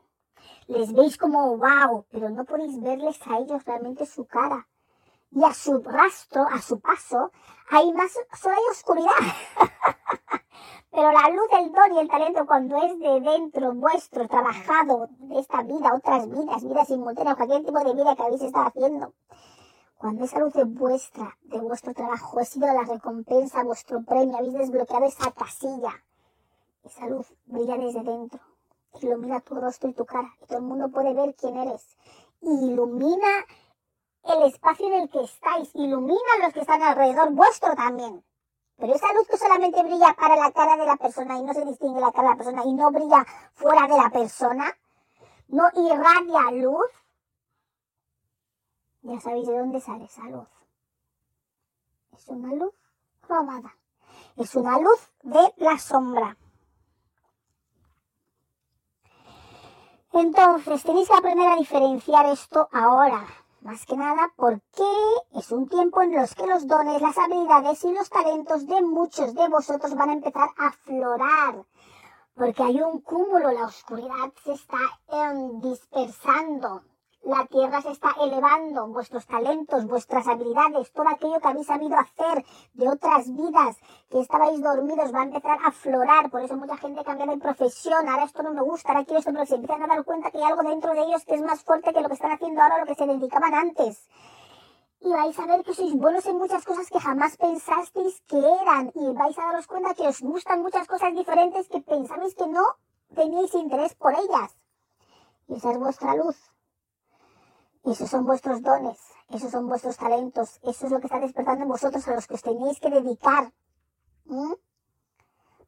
Les 0.67 0.93
veis 0.93 1.17
como 1.17 1.57
wow, 1.57 2.05
pero 2.11 2.29
no 2.29 2.45
podéis 2.45 2.79
verles 2.81 3.19
a 3.27 3.39
ellos 3.39 3.65
realmente 3.65 4.05
su 4.05 4.25
cara. 4.25 4.67
Y 5.31 5.43
a 5.43 5.53
su 5.53 5.81
rastro, 5.83 6.45
a 6.47 6.61
su 6.61 6.79
paso, 6.79 7.31
hay 7.69 7.91
más, 7.93 8.13
solo 8.39 8.55
hay 8.55 8.63
oscuridad. 8.71 9.11
Pero 10.91 11.11
la 11.11 11.29
luz 11.29 11.47
del 11.51 11.71
don 11.71 11.93
y 11.93 11.99
el 11.99 12.07
talento 12.07 12.45
cuando 12.47 12.77
es 12.77 12.97
de 12.97 13.21
dentro 13.21 13.73
vuestro, 13.73 14.27
trabajado 14.27 15.07
de 15.19 15.39
esta 15.39 15.61
vida, 15.61 15.93
otras 15.93 16.27
vidas, 16.27 16.63
vidas 16.63 16.87
simultáneas, 16.87 17.35
cualquier 17.35 17.63
tipo 17.63 17.79
de 17.79 17.93
vida 17.93 18.15
que 18.15 18.23
habéis 18.23 18.41
estado 18.41 18.67
haciendo, 18.67 19.13
cuando 19.97 20.25
esa 20.25 20.39
luz 20.39 20.55
es 20.55 20.73
vuestra, 20.73 21.37
de 21.43 21.59
vuestro 21.59 21.93
trabajo, 21.93 22.39
ha 22.39 22.45
sido 22.45 22.67
la 22.67 22.83
recompensa, 22.83 23.63
vuestro 23.63 24.01
premio, 24.03 24.37
habéis 24.37 24.53
desbloqueado 24.53 25.05
esa 25.05 25.31
casilla, 25.31 25.93
esa 26.83 27.05
luz 27.05 27.27
brilla 27.45 27.77
desde 27.77 28.01
dentro, 28.01 28.39
ilumina 28.99 29.41
tu 29.41 29.55
rostro 29.55 29.89
y 29.89 29.93
tu 29.93 30.05
cara, 30.05 30.33
y 30.41 30.45
todo 30.47 30.57
el 30.57 30.63
mundo 30.63 30.89
puede 30.89 31.13
ver 31.13 31.35
quién 31.35 31.55
eres. 31.57 31.85
Ilumina 32.41 33.45
el 34.23 34.43
espacio 34.43 34.87
en 34.87 34.93
el 34.93 35.09
que 35.09 35.21
estáis, 35.21 35.69
ilumina 35.75 36.19
a 36.39 36.45
los 36.45 36.53
que 36.53 36.61
están 36.61 36.81
alrededor 36.81 37.31
vuestro 37.31 37.75
también. 37.75 38.23
Pero 38.79 38.95
esa 38.95 39.11
luz 39.13 39.27
que 39.27 39.37
solamente 39.37 39.83
brilla 39.83 40.15
para 40.17 40.37
la 40.37 40.51
cara 40.51 40.77
de 40.77 40.85
la 40.85 40.95
persona 40.95 41.37
y 41.37 41.43
no 41.43 41.53
se 41.53 41.65
distingue 41.65 41.99
la 41.99 42.11
cara 42.11 42.29
de 42.29 42.35
la 42.35 42.37
persona 42.37 42.63
y 42.65 42.73
no 42.73 42.91
brilla 42.91 43.25
fuera 43.53 43.87
de 43.87 43.97
la 43.97 44.09
persona, 44.09 44.77
no 45.49 45.69
irradia 45.75 46.51
luz, 46.51 46.89
ya 49.01 49.19
sabéis 49.19 49.47
de 49.47 49.57
dónde 49.57 49.81
sale 49.81 50.05
esa 50.05 50.23
luz. 50.29 50.47
Es 52.13 52.27
una 52.29 52.53
luz 52.53 52.73
robada. 53.27 53.75
Es 54.37 54.55
una 54.55 54.79
luz 54.79 55.11
de 55.23 55.53
la 55.57 55.77
sombra. 55.77 56.37
Entonces, 60.13 60.83
tenéis 60.83 61.07
que 61.07 61.15
aprender 61.15 61.47
a 61.47 61.55
diferenciar 61.55 62.25
esto 62.27 62.69
ahora. 62.71 63.25
Más 63.61 63.85
que 63.85 63.97
nada 63.97 64.31
porque 64.37 64.83
es 65.33 65.51
un 65.51 65.67
tiempo 65.67 66.01
en 66.01 66.15
los 66.15 66.33
que 66.33 66.47
los 66.47 66.65
dones, 66.65 67.01
las 67.01 67.17
habilidades 67.17 67.83
y 67.83 67.91
los 67.91 68.09
talentos 68.09 68.65
de 68.65 68.81
muchos 68.81 69.33
de 69.33 69.49
vosotros 69.49 69.95
van 69.95 70.09
a 70.11 70.13
empezar 70.13 70.49
a 70.57 70.67
aflorar. 70.67 71.65
Porque 72.35 72.63
hay 72.63 72.81
un 72.81 73.01
cúmulo, 73.01 73.51
la 73.51 73.65
oscuridad 73.65 74.31
se 74.43 74.53
está 74.53 74.77
em, 75.11 75.59
dispersando 75.59 76.83
la 77.23 77.45
tierra 77.47 77.81
se 77.81 77.91
está 77.91 78.15
elevando, 78.21 78.87
vuestros 78.87 79.25
talentos, 79.27 79.85
vuestras 79.85 80.27
habilidades, 80.27 80.91
todo 80.91 81.07
aquello 81.09 81.39
que 81.39 81.47
habéis 81.47 81.67
sabido 81.67 81.97
hacer 81.97 82.45
de 82.73 82.89
otras 82.89 83.33
vidas, 83.35 83.77
que 84.09 84.21
estabais 84.21 84.61
dormidos, 84.61 85.13
va 85.13 85.21
a 85.21 85.23
empezar 85.25 85.59
a 85.63 85.67
aflorar. 85.67 86.29
Por 86.29 86.41
eso 86.41 86.55
mucha 86.55 86.77
gente 86.77 87.03
cambia 87.03 87.27
de 87.27 87.37
profesión. 87.37 88.07
Ahora 88.07 88.23
esto 88.23 88.41
no 88.41 88.53
me 88.53 88.61
gusta, 88.61 88.89
ahora 88.89 89.05
quiero 89.05 89.19
esto, 89.19 89.31
pero 89.31 89.45
se 89.45 89.55
empiezan 89.55 89.83
a 89.83 89.87
dar 89.87 90.03
cuenta 90.05 90.31
que 90.31 90.37
hay 90.37 90.43
algo 90.45 90.63
dentro 90.63 90.93
de 90.93 91.01
ellos 91.01 91.25
que 91.25 91.35
es 91.35 91.41
más 91.41 91.63
fuerte 91.63 91.93
que 91.93 92.01
lo 92.01 92.07
que 92.07 92.15
están 92.15 92.31
haciendo 92.31 92.61
ahora, 92.61 92.79
lo 92.79 92.85
que 92.85 92.95
se 92.95 93.05
dedicaban 93.05 93.53
antes. 93.53 94.07
Y 95.01 95.11
vais 95.11 95.37
a 95.39 95.45
ver 95.45 95.63
que 95.63 95.73
sois 95.73 95.95
buenos 95.95 96.25
en 96.25 96.37
muchas 96.37 96.65
cosas 96.65 96.89
que 96.89 96.99
jamás 96.99 97.37
pensasteis 97.37 98.21
que 98.27 98.37
eran. 98.37 98.91
Y 98.95 99.13
vais 99.13 99.37
a 99.37 99.43
daros 99.43 99.67
cuenta 99.67 99.93
que 99.93 100.07
os 100.07 100.19
gustan 100.19 100.61
muchas 100.61 100.87
cosas 100.87 101.13
diferentes 101.15 101.69
que 101.69 101.79
pensabais 101.79 102.35
que 102.35 102.47
no 102.47 102.63
teníais 103.15 103.53
interés 103.53 103.95
por 103.95 104.13
ellas. 104.13 104.57
Y 105.47 105.55
esa 105.55 105.71
es 105.71 105.79
vuestra 105.79 106.15
luz. 106.15 106.35
Esos 107.85 108.09
son 108.09 108.25
vuestros 108.25 108.61
dones, 108.61 108.99
esos 109.29 109.51
son 109.51 109.67
vuestros 109.67 109.95
talentos, 109.95 110.59
eso 110.63 110.85
es 110.85 110.91
lo 110.91 110.99
que 110.99 111.07
está 111.07 111.19
despertando 111.19 111.63
en 111.63 111.69
vosotros 111.69 112.05
a 112.07 112.15
los 112.15 112.27
que 112.27 112.33
os 112.33 112.41
tenéis 112.41 112.79
que 112.79 112.89
dedicar. 112.89 113.53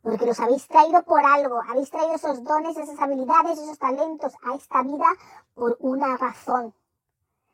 Porque 0.02 0.26
los 0.26 0.40
habéis 0.40 0.68
traído 0.68 1.04
por 1.04 1.26
algo, 1.26 1.62
habéis 1.70 1.90
traído 1.90 2.16
esos 2.16 2.44
dones, 2.44 2.76
esas 2.76 3.00
habilidades, 3.00 3.60
esos 3.60 3.80
talentos 3.80 4.34
a 4.44 4.56
esta 4.56 4.84
vida 4.84 5.06
por 5.54 5.78
una 5.80 6.18
razón. 6.18 6.74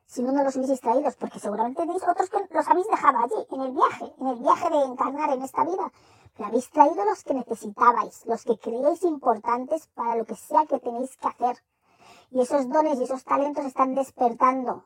Si 0.07 0.23
no, 0.23 0.31
no 0.31 0.43
los 0.43 0.55
hubieseis 0.55 0.79
traído, 0.79 1.11
porque 1.19 1.39
seguramente 1.39 1.81
tenéis 1.81 2.01
otros 2.07 2.29
que 2.29 2.47
los 2.49 2.67
habéis 2.67 2.87
dejado 2.87 3.19
allí, 3.19 3.47
en 3.51 3.61
el 3.61 3.71
viaje, 3.73 4.13
en 4.19 4.27
el 4.27 4.35
viaje 4.37 4.69
de 4.69 4.81
encarnar 4.85 5.29
en 5.31 5.41
esta 5.43 5.65
vida. 5.65 5.91
Pero 6.35 6.47
habéis 6.47 6.69
traído 6.69 7.05
los 7.05 7.23
que 7.23 7.33
necesitabais, 7.33 8.25
los 8.25 8.43
que 8.43 8.57
creíais 8.57 9.03
importantes 9.03 9.87
para 9.87 10.15
lo 10.15 10.25
que 10.25 10.35
sea 10.35 10.65
que 10.65 10.79
tenéis 10.79 11.15
que 11.17 11.27
hacer 11.27 11.57
y 12.31 12.41
esos 12.41 12.69
dones 12.69 12.99
y 12.99 13.03
esos 13.03 13.23
talentos 13.23 13.65
están 13.65 13.95
despertando. 13.95 14.85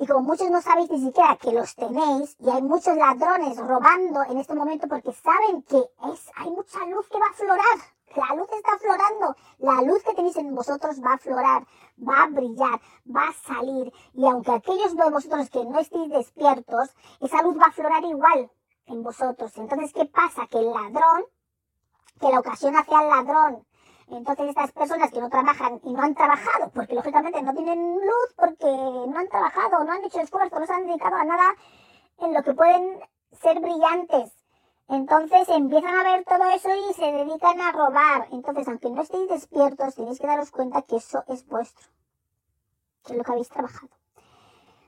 Y 0.00 0.06
como 0.06 0.20
muchos 0.20 0.50
no 0.50 0.60
sabéis 0.62 0.90
ni 0.90 1.06
siquiera 1.06 1.36
que 1.36 1.52
los 1.52 1.74
tenéis, 1.74 2.36
y 2.40 2.50
hay 2.50 2.62
muchos 2.62 2.96
ladrones 2.96 3.56
robando 3.56 4.22
en 4.24 4.38
este 4.38 4.54
momento 4.54 4.86
porque 4.86 5.12
saben 5.12 5.62
que 5.62 5.78
es, 6.12 6.30
hay 6.36 6.50
mucha 6.50 6.84
luz 6.86 7.08
que 7.08 7.18
va 7.18 7.26
a 7.26 7.30
aflorar. 7.30 7.78
La 8.16 8.34
luz 8.34 8.48
está 8.52 8.72
aflorando. 8.72 9.36
La 9.58 9.82
luz 9.82 10.02
que 10.02 10.14
tenéis 10.14 10.36
en 10.36 10.54
vosotros 10.54 11.00
va 11.04 11.10
a 11.10 11.14
aflorar, 11.14 11.66
va 11.98 12.22
a 12.22 12.26
brillar, 12.28 12.80
va 13.14 13.28
a 13.28 13.32
salir. 13.32 13.92
Y 14.14 14.26
aunque 14.26 14.52
aquellos 14.52 14.96
de 14.96 15.10
vosotros 15.10 15.50
que 15.50 15.64
no 15.64 15.78
estéis 15.78 16.08
despiertos, 16.08 16.94
esa 17.20 17.42
luz 17.42 17.58
va 17.58 17.66
a 17.66 17.68
aflorar 17.68 18.02
igual 18.04 18.50
en 18.86 19.02
vosotros. 19.02 19.56
Entonces, 19.56 19.92
¿qué 19.92 20.06
pasa? 20.06 20.46
Que 20.46 20.58
el 20.58 20.70
ladrón, 20.70 21.26
que 22.18 22.30
la 22.30 22.40
ocasión 22.40 22.76
hacia 22.76 23.02
el 23.02 23.08
ladrón 23.08 23.67
entonces 24.16 24.48
estas 24.48 24.72
personas 24.72 25.10
que 25.10 25.20
no 25.20 25.28
trabajan 25.28 25.80
y 25.84 25.92
no 25.92 26.02
han 26.02 26.14
trabajado, 26.14 26.70
porque 26.70 26.94
lógicamente 26.94 27.42
no 27.42 27.54
tienen 27.54 27.94
luz, 27.94 28.34
porque 28.36 28.66
no 28.66 29.18
han 29.18 29.28
trabajado, 29.28 29.84
no 29.84 29.92
han 29.92 30.04
hecho 30.04 30.20
esfuerzo, 30.20 30.58
no 30.58 30.66
se 30.66 30.72
han 30.72 30.86
dedicado 30.86 31.16
a 31.16 31.24
nada 31.24 31.54
en 32.18 32.34
lo 32.34 32.42
que 32.42 32.54
pueden 32.54 33.00
ser 33.32 33.60
brillantes. 33.60 34.32
Entonces 34.88 35.48
empiezan 35.50 35.94
a 35.94 36.02
ver 36.02 36.24
todo 36.24 36.48
eso 36.50 36.70
y 36.74 36.94
se 36.94 37.12
dedican 37.12 37.60
a 37.60 37.72
robar. 37.72 38.28
Entonces, 38.32 38.66
aunque 38.68 38.88
no 38.88 39.02
estéis 39.02 39.28
despiertos, 39.28 39.94
tenéis 39.94 40.18
que 40.18 40.26
daros 40.26 40.50
cuenta 40.50 40.82
que 40.82 40.96
eso 40.96 41.22
es 41.28 41.46
vuestro. 41.46 41.86
Que 43.04 43.12
es 43.12 43.18
lo 43.18 43.24
que 43.24 43.32
habéis 43.32 43.50
trabajado. 43.50 43.90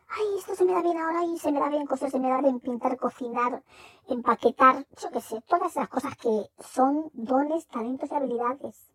Ay, 0.09 0.39
esto 0.39 0.57
se 0.57 0.65
me 0.65 0.73
da 0.73 0.83
bien 0.83 0.99
ahora 0.99 1.25
y 1.25 1.39
se 1.39 1.53
me 1.53 1.61
da 1.61 1.69
bien 1.69 1.87
cosas, 1.87 2.11
se 2.11 2.19
me 2.19 2.31
da 2.31 2.41
bien 2.41 2.59
pintar, 2.59 2.97
cocinar, 2.97 3.63
empaquetar, 4.09 4.85
yo 5.01 5.11
qué 5.13 5.21
sé, 5.21 5.41
todas 5.43 5.71
esas 5.71 5.89
cosas 5.89 6.17
que 6.17 6.51
son 6.59 7.11
dones, 7.13 7.69
talentos 7.69 8.11
y 8.11 8.15
habilidades. 8.15 8.90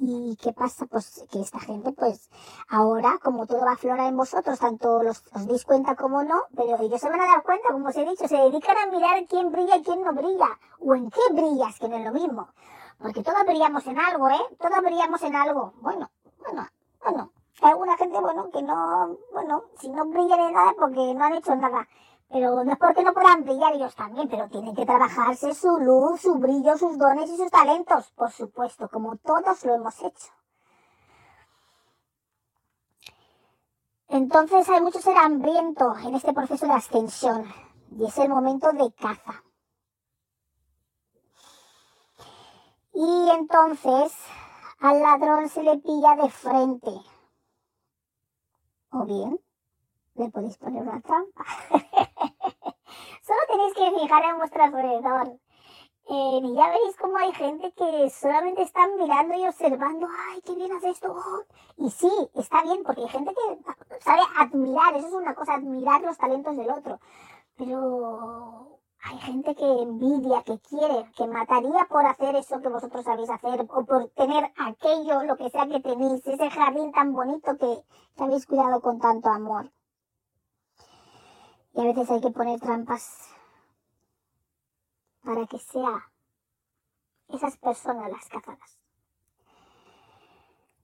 ¿Y 0.00 0.36
qué 0.36 0.52
pasa? 0.52 0.86
Pues 0.86 1.24
que 1.30 1.40
esta 1.40 1.58
gente, 1.58 1.90
pues 1.92 2.30
ahora, 2.68 3.18
como 3.22 3.46
todo 3.46 3.60
va 3.62 3.70
a 3.70 3.74
aflorar 3.74 4.06
en 4.06 4.16
vosotros, 4.16 4.58
tanto 4.58 5.02
los, 5.02 5.24
os 5.34 5.46
dais 5.46 5.64
cuenta 5.64 5.96
como 5.96 6.22
no, 6.22 6.44
pero 6.54 6.80
ellos 6.80 7.00
se 7.00 7.08
van 7.08 7.20
a 7.20 7.26
dar 7.26 7.42
cuenta, 7.42 7.72
como 7.72 7.88
os 7.88 7.96
he 7.96 8.04
dicho, 8.04 8.28
se 8.28 8.36
dedican 8.36 8.76
a 8.76 8.86
mirar 8.86 9.26
quién 9.26 9.50
brilla 9.50 9.76
y 9.76 9.82
quién 9.82 10.02
no 10.02 10.12
brilla, 10.12 10.50
o 10.78 10.94
en 10.94 11.10
qué 11.10 11.20
brillas, 11.32 11.78
que 11.80 11.88
no 11.88 11.96
es 11.96 12.04
lo 12.04 12.12
mismo. 12.12 12.48
Porque 13.00 13.24
todos 13.24 13.44
brillamos 13.44 13.86
en 13.88 13.98
algo, 13.98 14.28
¿eh? 14.28 14.56
Todos 14.60 14.80
brillamos 14.82 15.22
en 15.22 15.34
algo. 15.34 15.72
Bueno, 15.80 16.10
bueno, 16.38 16.68
bueno. 17.02 17.32
Hay 17.60 17.72
alguna 17.72 17.96
gente, 17.96 18.20
bueno, 18.20 18.50
que 18.50 18.62
no, 18.62 19.18
bueno, 19.32 19.64
si 19.80 19.88
no 19.88 20.04
brillan 20.06 20.40
en 20.40 20.52
nada 20.52 20.74
porque 20.78 21.12
no 21.12 21.24
han 21.24 21.34
hecho 21.34 21.56
nada. 21.56 21.88
Pero 22.30 22.62
no 22.62 22.72
es 22.72 22.78
porque 22.78 23.02
no 23.02 23.14
puedan 23.14 23.44
brillar 23.44 23.74
ellos 23.74 23.94
también, 23.94 24.28
pero 24.28 24.48
tienen 24.48 24.74
que 24.74 24.84
trabajarse 24.84 25.54
su 25.54 25.78
luz, 25.78 26.20
su 26.20 26.34
brillo, 26.34 26.76
sus 26.76 26.98
dones 26.98 27.30
y 27.30 27.36
sus 27.36 27.50
talentos, 27.50 28.10
por 28.12 28.30
supuesto, 28.30 28.88
como 28.88 29.16
todos 29.16 29.64
lo 29.64 29.74
hemos 29.74 30.02
hecho. 30.02 30.28
Entonces 34.08 34.68
hay 34.68 34.80
mucho 34.80 35.00
ser 35.00 35.16
hambriento 35.16 35.94
en 35.98 36.14
este 36.14 36.32
proceso 36.32 36.66
de 36.66 36.72
ascensión 36.72 37.46
y 37.90 38.04
es 38.04 38.18
el 38.18 38.28
momento 38.28 38.72
de 38.72 38.92
caza. 38.92 39.42
Y 42.92 43.30
entonces 43.30 44.12
al 44.80 45.00
ladrón 45.00 45.48
se 45.48 45.62
le 45.62 45.78
pilla 45.78 46.16
de 46.16 46.30
frente. 46.30 46.90
O 48.90 49.04
bien, 49.04 49.38
le 50.14 50.30
podéis 50.30 50.56
poner 50.56 50.82
una 50.82 51.00
trampa. 51.00 51.44
Solo 53.28 53.40
tenéis 53.46 53.74
que 53.74 54.00
fijar 54.00 54.24
en 54.24 54.38
vuestro 54.38 54.62
alrededor. 54.64 55.38
Eh, 56.08 56.40
y 56.42 56.54
ya 56.54 56.70
veis 56.70 56.96
cómo 56.98 57.18
hay 57.18 57.30
gente 57.34 57.70
que 57.72 58.08
solamente 58.08 58.62
están 58.62 58.96
mirando 58.96 59.34
y 59.34 59.46
observando, 59.46 60.08
ay, 60.30 60.40
qué 60.46 60.54
bien 60.54 60.72
hace 60.72 60.88
esto. 60.88 61.14
Y 61.76 61.90
sí, 61.90 62.10
está 62.34 62.62
bien, 62.62 62.82
porque 62.84 63.02
hay 63.02 63.08
gente 63.08 63.34
que 63.34 64.00
sabe 64.00 64.22
admirar, 64.38 64.96
eso 64.96 65.08
es 65.08 65.12
una 65.12 65.34
cosa, 65.34 65.56
admirar 65.56 66.00
los 66.00 66.16
talentos 66.16 66.56
del 66.56 66.70
otro. 66.70 67.00
Pero 67.58 68.80
hay 69.02 69.18
gente 69.18 69.54
que 69.54 69.82
envidia, 69.82 70.42
que 70.44 70.58
quiere, 70.60 71.10
que 71.14 71.26
mataría 71.26 71.86
por 71.90 72.06
hacer 72.06 72.34
eso 72.34 72.62
que 72.62 72.70
vosotros 72.70 73.04
sabéis 73.04 73.28
hacer, 73.28 73.60
o 73.60 73.84
por 73.84 74.08
tener 74.16 74.50
aquello, 74.56 75.24
lo 75.24 75.36
que 75.36 75.50
sea 75.50 75.68
que 75.68 75.80
tenéis, 75.80 76.26
ese 76.26 76.48
jardín 76.48 76.92
tan 76.92 77.12
bonito 77.12 77.58
que 77.58 77.84
habéis 78.16 78.46
cuidado 78.46 78.80
con 78.80 78.98
tanto 78.98 79.28
amor. 79.28 79.70
Y 81.72 81.80
a 81.80 81.84
veces 81.84 82.10
hay 82.10 82.20
que 82.20 82.30
poner 82.30 82.60
trampas 82.60 83.28
para 85.22 85.46
que 85.46 85.58
sea 85.58 86.10
esas 87.28 87.56
personas 87.58 88.10
las 88.10 88.28
cazadas. 88.28 88.78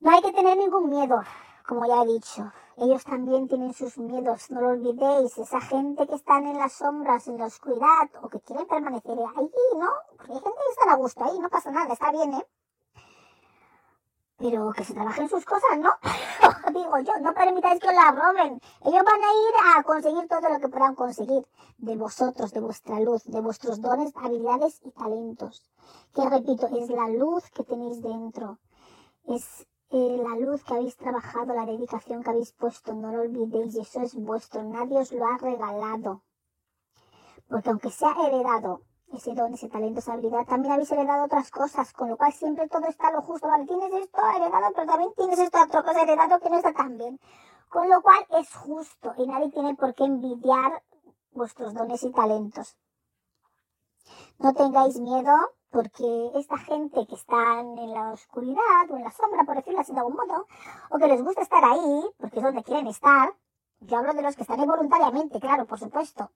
No 0.01 0.11
hay 0.11 0.21
que 0.21 0.33
tener 0.33 0.59
ningún 0.59 0.91
miedo, 0.91 1.23
como 1.67 1.87
ya 1.87 2.03
he 2.03 2.07
dicho. 2.07 2.53
Ellos 2.77 3.05
también 3.05 3.49
tienen 3.49 3.73
sus 3.73 3.97
miedos, 3.97 4.51
no 4.51 4.61
lo 4.61 4.69
olvidéis. 4.69 5.39
Esa 5.39 5.61
gente 5.61 6.07
que 6.07 6.15
están 6.17 6.47
en 6.47 6.59
las 6.59 6.75
sombras, 6.75 7.27
en 7.29 7.39
la 7.39 7.47
oscuridad, 7.47 8.11
o 8.21 8.29
que 8.29 8.41
quieren 8.41 8.67
permanecer 8.67 9.17
ahí, 9.19 9.51
¿no? 9.79 9.91
Porque 10.17 10.33
hay 10.33 10.41
gente 10.41 10.59
que 10.59 10.73
está 10.73 10.93
a 10.93 10.97
gusto 10.97 11.25
ahí, 11.25 11.39
no 11.39 11.49
pasa 11.49 11.71
nada, 11.71 11.93
está 11.93 12.13
bien, 12.13 12.35
¿eh? 12.35 12.47
Pero 14.37 14.73
que 14.73 14.85
se 14.85 14.95
trabajen 14.95 15.29
sus 15.29 15.45
cosas, 15.45 15.79
¿no? 15.79 15.91
Digo 16.73 16.99
yo, 16.99 17.13
no 17.21 17.33
permitáis 17.35 17.81
que 17.81 17.89
os 17.89 17.95
la 17.95 18.11
roben. 18.11 18.61
Ellos 18.85 19.05
van 19.05 19.23
a 19.23 19.33
ir 19.47 19.55
a 19.77 19.83
conseguir 19.85 20.27
todo 20.29 20.49
lo 20.49 20.59
que 20.59 20.69
puedan 20.69 20.95
conseguir 20.95 21.47
de 21.79 21.97
vosotros, 21.97 22.53
de 22.53 22.61
vuestra 22.61 22.99
luz, 23.01 23.25
de 23.25 23.41
vuestros 23.41 23.81
dones, 23.81 24.13
habilidades 24.17 24.81
y 24.85 24.91
talentos. 24.91 25.71
Que 26.15 26.29
repito, 26.29 26.67
es 26.67 26.91
la 26.91 27.09
luz 27.09 27.49
que 27.51 27.63
tenéis 27.63 28.03
dentro. 28.03 28.59
Es 29.27 29.67
eh, 29.91 30.21
la 30.21 30.37
luz 30.37 30.65
que 30.65 30.75
habéis 30.75 30.97
trabajado, 30.97 31.55
la 31.55 31.67
dedicación 31.67 32.23
que 32.23 32.31
habéis 32.31 32.53
puesto, 32.53 32.93
no 32.95 33.13
lo 33.13 33.21
olvidéis, 33.23 33.77
y 33.77 33.81
eso 33.81 34.01
es 34.01 34.15
vuestro, 34.17 34.65
nadie 34.65 34.99
os 34.99 35.13
lo 35.13 35.25
ha 35.27 35.39
regalado. 35.39 36.23
Porque 37.49 37.71
aunque 37.71 37.91
sea 37.91 38.15
heredado 38.27 38.81
ese 39.17 39.35
don, 39.35 39.55
ese 39.55 39.69
talento, 39.69 40.01
esa 40.01 40.13
habilidad, 40.13 40.47
también 40.47 40.73
habéis 40.73 40.91
heredado 40.93 41.25
otras 41.25 41.51
cosas, 41.51 41.93
con 41.93 42.09
lo 42.09 42.17
cual 42.17 42.33
siempre 42.33 42.69
todo 42.69 42.87
está 42.87 43.11
lo 43.11 43.23
justo, 43.23 43.49
vale, 43.49 43.67
tienes 43.67 43.93
esto 43.93 44.21
heredado, 44.37 44.73
pero 44.75 44.87
también 44.87 45.13
tienes 45.17 45.39
esto 45.39 45.63
otra 45.63 45.83
cosa 45.83 46.03
heredado 46.03 46.39
que 46.41 46.51
no 46.51 46.57
está 46.57 46.73
tan 46.73 46.97
bien. 46.99 47.19
Con 47.69 47.89
lo 47.91 48.03
cual 48.03 48.25
es 48.39 48.55
justo 48.55 49.15
y 49.17 49.27
nadie 49.27 49.51
tiene 49.51 49.75
por 49.75 49.95
qué 49.95 50.05
envidiar 50.05 50.83
vuestros 51.33 51.75
dones 51.75 52.03
y 52.05 52.13
talentos. 52.13 52.77
No 54.39 54.53
tengáis 54.53 55.01
miedo 55.01 55.33
porque 55.71 56.31
esta 56.37 56.57
gente 56.59 57.05
que 57.07 57.15
está 57.17 57.61
en 57.61 57.93
la 57.93 58.13
oscuridad 58.13 58.91
o 58.91 58.97
en 58.97 59.05
la 59.05 59.11
sombra, 59.11 59.45
por 59.45 59.57
decirlo 59.57 59.81
así 59.81 59.93
de 59.93 59.99
algún 59.99 60.15
modo, 60.15 60.47
o 60.91 60.99
que 60.99 61.09
les 61.09 61.23
gusta 61.23 61.43
estar 61.43 61.65
ahí, 61.65 62.05
porque 62.19 62.39
es 62.39 62.45
donde 62.45 62.63
quieren 62.63 62.87
estar, 62.87 63.35
yo 63.87 63.99
hablo 63.99 64.15
de 64.15 64.23
los 64.23 64.37
que 64.37 64.43
están 64.43 64.61
ahí 64.61 64.67
voluntariamente, 64.67 65.41
claro, 65.41 65.67
por 65.67 65.79
supuesto, 65.79 66.31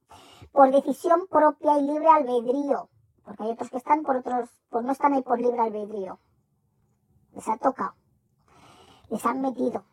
por 0.52 0.70
decisión 0.70 1.26
propia 1.28 1.78
y 1.78 1.82
libre 1.82 2.08
albedrío, 2.08 2.88
porque 3.24 3.42
hay 3.42 3.50
otros 3.50 3.70
que 3.70 3.78
están 3.78 4.02
por 4.02 4.16
otros, 4.16 4.50
pues 4.70 4.84
no 4.84 4.92
están 4.92 5.14
ahí 5.14 5.22
por 5.22 5.40
libre 5.40 5.60
albedrío. 5.60 6.18
Les 7.32 7.48
ha 7.48 7.56
tocado, 7.56 7.94
les 9.10 9.24
han 9.24 9.40
metido, 9.40 9.84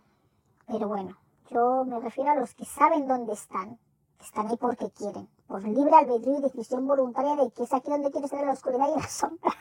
pero 0.67 0.87
bueno, 0.87 1.17
yo 1.49 1.85
me 1.85 1.99
refiero 1.99 2.31
a 2.31 2.35
los 2.35 2.53
que 2.55 2.65
saben 2.65 3.07
dónde 3.07 3.33
están, 3.33 3.79
están 4.19 4.47
ahí 4.47 4.57
porque 4.57 4.89
quieren 4.91 5.29
por 5.47 5.63
libre 5.63 5.95
albedrío 5.95 6.39
y 6.39 6.41
decisión 6.41 6.87
voluntaria 6.87 7.35
de 7.35 7.51
que 7.51 7.63
es 7.63 7.73
aquí 7.73 7.89
donde 7.89 8.11
quieres 8.11 8.25
estar 8.25 8.41
en 8.41 8.47
la 8.47 8.53
oscuridad 8.53 8.87
y 8.95 8.99
la 8.99 9.07
sombra. 9.07 9.51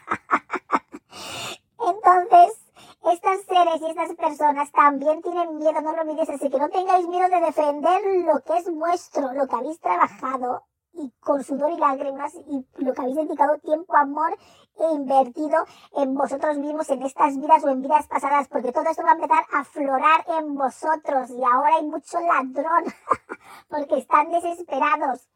Entonces, 1.79 2.64
estas 3.13 3.43
seres 3.43 3.81
y 3.81 3.91
estas 3.91 4.15
personas 4.15 4.73
también 4.73 5.21
tienen 5.23 5.57
miedo, 5.57 5.81
no 5.81 5.95
lo 5.95 6.03
olvides, 6.03 6.29
así 6.31 6.49
que 6.49 6.59
no 6.59 6.69
tengáis 6.71 7.07
miedo 7.07 7.29
de 7.29 7.41
defender 7.41 8.01
lo 8.25 8.41
que 8.41 8.59
es 8.59 8.71
vuestro, 8.73 9.33
lo 9.33 9.47
que 9.47 9.57
habéis 9.57 9.81
trabajado 9.81 10.65
y 10.95 11.13
con 11.21 11.43
sudor 11.43 11.73
y 11.73 11.77
lágrimas 11.77 12.35
y 12.35 12.67
lo 12.77 12.93
que 12.93 13.01
habéis 13.01 13.17
dedicado 13.17 13.59
tiempo, 13.59 13.97
amor 13.97 14.37
e 14.79 14.95
invertido 14.95 15.65
en 15.97 16.15
vosotros 16.15 16.57
mismos 16.59 16.89
en 16.91 17.03
estas 17.03 17.37
vidas 17.37 17.65
o 17.65 17.69
en 17.69 17.83
vidas 17.83 18.07
pasadas, 18.07 18.49
porque 18.49 18.73
todo 18.73 18.89
esto 18.89 19.03
va 19.03 19.11
a 19.11 19.15
empezar 19.15 19.45
a 19.53 19.61
aflorar 19.61 20.25
en 20.39 20.55
vosotros 20.55 21.31
y 21.31 21.43
ahora 21.45 21.77
hay 21.77 21.87
mucho 21.87 22.21
ladrón 22.21 22.85
porque 23.69 23.99
están 23.99 24.31
desesperados. 24.31 25.29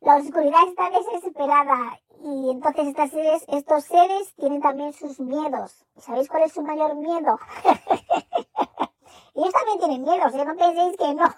La 0.00 0.16
oscuridad 0.16 0.66
está 0.66 0.90
desesperada 0.90 2.00
y 2.22 2.50
entonces 2.50 2.88
estas 2.88 3.10
seres, 3.10 3.44
estos 3.48 3.84
seres 3.84 4.34
tienen 4.36 4.60
también 4.60 4.92
sus 4.92 5.18
miedos. 5.20 5.86
¿Sabéis 5.96 6.28
cuál 6.28 6.42
es 6.42 6.52
su 6.52 6.62
mayor 6.62 6.94
miedo? 6.96 7.38
Ellos 9.34 9.52
también 9.52 9.78
tienen 9.78 10.02
miedos, 10.02 10.34
¿eh? 10.34 10.44
no 10.44 10.56
penséis 10.56 10.96
que 10.98 11.14
no. 11.14 11.24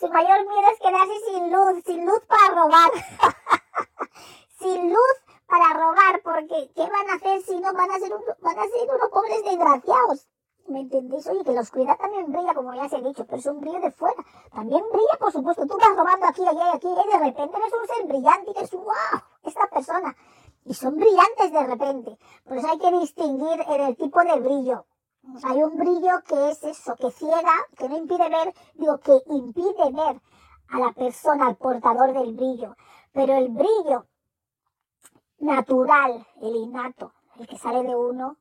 su 0.00 0.08
mayor 0.08 0.46
miedo 0.48 0.66
es 0.72 0.80
quedarse 0.80 1.14
sin 1.30 1.52
luz, 1.52 1.84
sin 1.84 2.04
luz 2.04 2.20
para 2.26 2.54
robar. 2.54 2.90
sin 4.58 4.88
luz 4.88 5.16
para 5.46 5.74
robar, 5.74 6.22
porque 6.22 6.70
¿qué 6.74 6.82
van 6.82 7.10
a 7.10 7.14
hacer 7.14 7.42
si 7.42 7.60
no 7.60 7.72
van 7.72 7.90
a 7.90 7.98
ser, 7.98 8.12
van 8.40 8.58
a 8.58 8.62
ser 8.62 8.88
unos 8.88 9.10
pobres 9.10 9.44
desgraciados? 9.44 10.26
¿Me 10.70 10.82
entendéis? 10.82 11.26
Oye, 11.26 11.42
que 11.42 11.50
la 11.50 11.62
oscuridad 11.62 11.98
también 11.98 12.30
brilla, 12.30 12.54
como 12.54 12.72
ya 12.72 12.88
se 12.88 12.96
ha 12.96 13.00
dicho, 13.00 13.26
pero 13.26 13.38
es 13.38 13.46
un 13.46 13.60
brillo 13.60 13.80
de 13.80 13.90
fuera. 13.90 14.22
También 14.52 14.84
brilla, 14.92 15.16
por 15.18 15.32
supuesto. 15.32 15.66
Tú 15.66 15.76
vas 15.76 15.96
robando 15.96 16.26
aquí, 16.26 16.46
allá 16.46 16.66
y 16.72 16.76
aquí, 16.76 16.86
y 16.86 17.10
de 17.10 17.18
repente 17.18 17.58
ves 17.58 17.72
un 17.80 17.86
ser 17.88 18.06
brillante 18.06 18.50
y 18.52 18.54
dices, 18.54 18.78
wow, 18.78 19.20
esta 19.42 19.66
persona. 19.66 20.16
Y 20.64 20.74
son 20.74 20.94
brillantes 20.94 21.52
de 21.52 21.66
repente. 21.66 22.18
Por 22.44 22.56
eso 22.56 22.68
hay 22.70 22.78
que 22.78 22.98
distinguir 23.00 23.60
en 23.66 23.80
el 23.80 23.96
tipo 23.96 24.20
de 24.20 24.38
brillo. 24.38 24.86
Hay 25.42 25.60
un 25.60 25.76
brillo 25.76 26.22
que 26.28 26.50
es 26.50 26.62
eso, 26.62 26.94
que 26.94 27.10
ciega, 27.10 27.66
que 27.76 27.88
no 27.88 27.96
impide 27.96 28.28
ver, 28.28 28.54
digo, 28.74 28.98
que 28.98 29.20
impide 29.26 29.90
ver 29.90 30.20
a 30.68 30.78
la 30.78 30.92
persona, 30.92 31.48
al 31.48 31.56
portador 31.56 32.12
del 32.12 32.32
brillo. 32.34 32.76
Pero 33.12 33.34
el 33.34 33.48
brillo 33.48 34.06
natural, 35.38 36.24
el 36.40 36.54
innato, 36.54 37.12
el 37.40 37.48
que 37.48 37.58
sale 37.58 37.82
de 37.82 37.96
uno, 37.96 38.36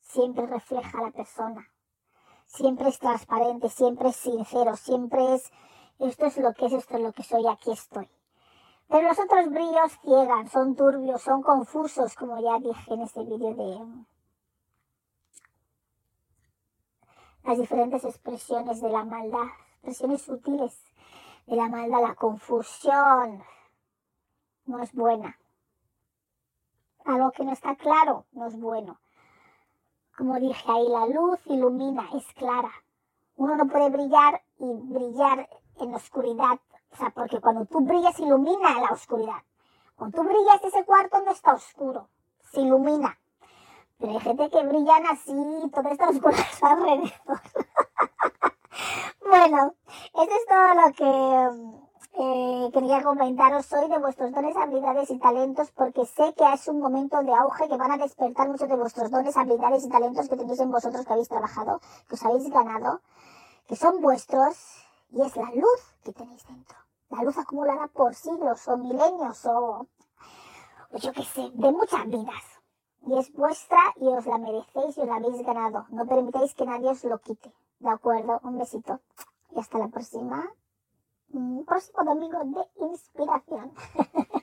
siempre 0.00 0.46
refleja 0.46 0.98
a 0.98 1.02
la 1.02 1.10
persona. 1.10 1.69
Siempre 2.50 2.88
es 2.88 2.98
transparente, 2.98 3.68
siempre 3.68 4.08
es 4.08 4.16
sincero, 4.16 4.74
siempre 4.74 5.34
es, 5.34 5.52
esto 6.00 6.26
es 6.26 6.36
lo 6.36 6.52
que 6.52 6.66
es, 6.66 6.72
esto 6.72 6.96
es 6.96 7.00
lo 7.00 7.12
que 7.12 7.22
soy, 7.22 7.46
aquí 7.46 7.70
estoy. 7.70 8.08
Pero 8.88 9.06
los 9.06 9.20
otros 9.20 9.48
brillos 9.50 9.92
ciegan, 10.02 10.48
son 10.48 10.74
turbios, 10.74 11.22
son 11.22 11.42
confusos, 11.42 12.16
como 12.16 12.40
ya 12.40 12.58
dije 12.58 12.92
en 12.92 13.02
este 13.02 13.22
vídeo 13.22 13.54
de 13.54 14.04
las 17.44 17.56
diferentes 17.56 18.04
expresiones 18.04 18.80
de 18.80 18.90
la 18.90 19.04
maldad, 19.04 19.46
expresiones 19.74 20.22
sutiles 20.22 20.82
de 21.46 21.54
la 21.54 21.68
maldad, 21.68 22.02
la 22.02 22.14
confusión 22.16 23.44
no 24.66 24.82
es 24.82 24.92
buena. 24.92 25.38
Algo 27.04 27.30
que 27.30 27.44
no 27.44 27.52
está 27.52 27.76
claro 27.76 28.26
no 28.32 28.46
es 28.48 28.58
bueno. 28.58 28.98
Como 30.16 30.38
dije 30.38 30.70
ahí, 30.70 30.88
la 30.88 31.06
luz 31.06 31.40
ilumina, 31.46 32.08
es 32.14 32.32
clara. 32.34 32.70
Uno 33.36 33.56
no 33.56 33.66
puede 33.66 33.90
brillar 33.90 34.40
y 34.58 34.72
brillar 34.72 35.48
en 35.80 35.90
la 35.90 35.96
oscuridad. 35.96 36.60
O 36.92 36.96
sea, 36.96 37.10
porque 37.10 37.40
cuando 37.40 37.64
tú 37.66 37.80
brillas, 37.80 38.18
ilumina 38.18 38.80
la 38.80 38.90
oscuridad. 38.90 39.42
Cuando 39.96 40.22
tú 40.22 40.28
brillas, 40.28 40.64
ese 40.64 40.84
cuarto 40.84 41.22
no 41.22 41.30
está 41.30 41.54
oscuro, 41.54 42.08
se 42.52 42.60
ilumina. 42.60 43.16
Pero 43.98 44.12
hay 44.12 44.20
gente 44.20 44.50
que 44.50 44.66
brillan 44.66 45.06
así, 45.06 45.32
todo 45.72 45.88
está 45.90 46.08
oscuro 46.08 46.36
alrededor. 46.62 47.12
bueno, 49.28 49.74
eso 50.14 50.22
es 50.22 50.46
todo 50.48 50.74
lo 50.74 50.92
que 50.92 51.10
eh, 52.12 52.70
quería 52.72 53.02
comentaros 53.02 53.72
hoy 53.72 53.88
de 53.88 53.98
vuestros 53.98 54.32
dones, 54.32 54.56
habilidades 54.56 55.10
y 55.10 55.18
talentos, 55.18 55.70
porque 55.72 56.04
sé 56.06 56.34
que 56.34 56.52
es 56.52 56.68
un 56.68 56.80
momento 56.80 57.22
de 57.22 57.32
auge 57.34 57.68
que 57.68 57.76
van 57.76 57.92
a 57.92 57.98
despertar 57.98 58.48
muchos 58.48 58.68
de 58.68 58.76
vuestros 58.76 59.10
dones, 59.10 59.36
habilidades 59.36 59.84
y 59.84 59.88
talentos 59.88 60.28
que 60.28 60.36
tenéis 60.36 60.60
en 60.60 60.70
vosotros, 60.70 61.06
que 61.06 61.12
habéis 61.12 61.28
trabajado, 61.28 61.80
que 62.08 62.14
os 62.14 62.24
habéis 62.24 62.50
ganado, 62.50 63.00
que 63.66 63.76
son 63.76 64.00
vuestros, 64.00 64.56
y 65.10 65.22
es 65.22 65.36
la 65.36 65.50
luz 65.52 65.94
que 66.02 66.12
tenéis 66.12 66.46
dentro. 66.46 66.76
La 67.10 67.22
luz 67.22 67.38
acumula 67.38 67.72
acumulada 67.72 67.92
por 67.92 68.14
siglos 68.14 68.68
o 68.68 68.76
milenios 68.76 69.44
o, 69.46 69.86
o 70.92 70.96
yo 70.96 71.12
qué 71.12 71.24
sé, 71.24 71.50
de 71.54 71.72
muchas 71.72 72.06
vidas. 72.06 72.44
Y 73.06 73.18
es 73.18 73.32
vuestra 73.32 73.78
y 73.96 74.06
os 74.08 74.26
la 74.26 74.38
merecéis 74.38 74.96
y 74.96 75.00
os 75.00 75.06
la 75.06 75.16
habéis 75.16 75.42
ganado. 75.44 75.86
No 75.88 76.06
permitáis 76.06 76.54
que 76.54 76.66
nadie 76.66 76.90
os 76.90 77.02
lo 77.04 77.18
quite. 77.18 77.52
¿De 77.80 77.88
acuerdo? 77.88 78.38
Un 78.44 78.58
besito. 78.58 79.00
Y 79.50 79.58
hasta 79.58 79.78
la 79.78 79.88
próxima. 79.88 80.48
Mm, 81.32 81.62
próximo 81.64 82.04
domingo 82.04 82.38
de 82.44 82.86
inspiración. 82.86 83.72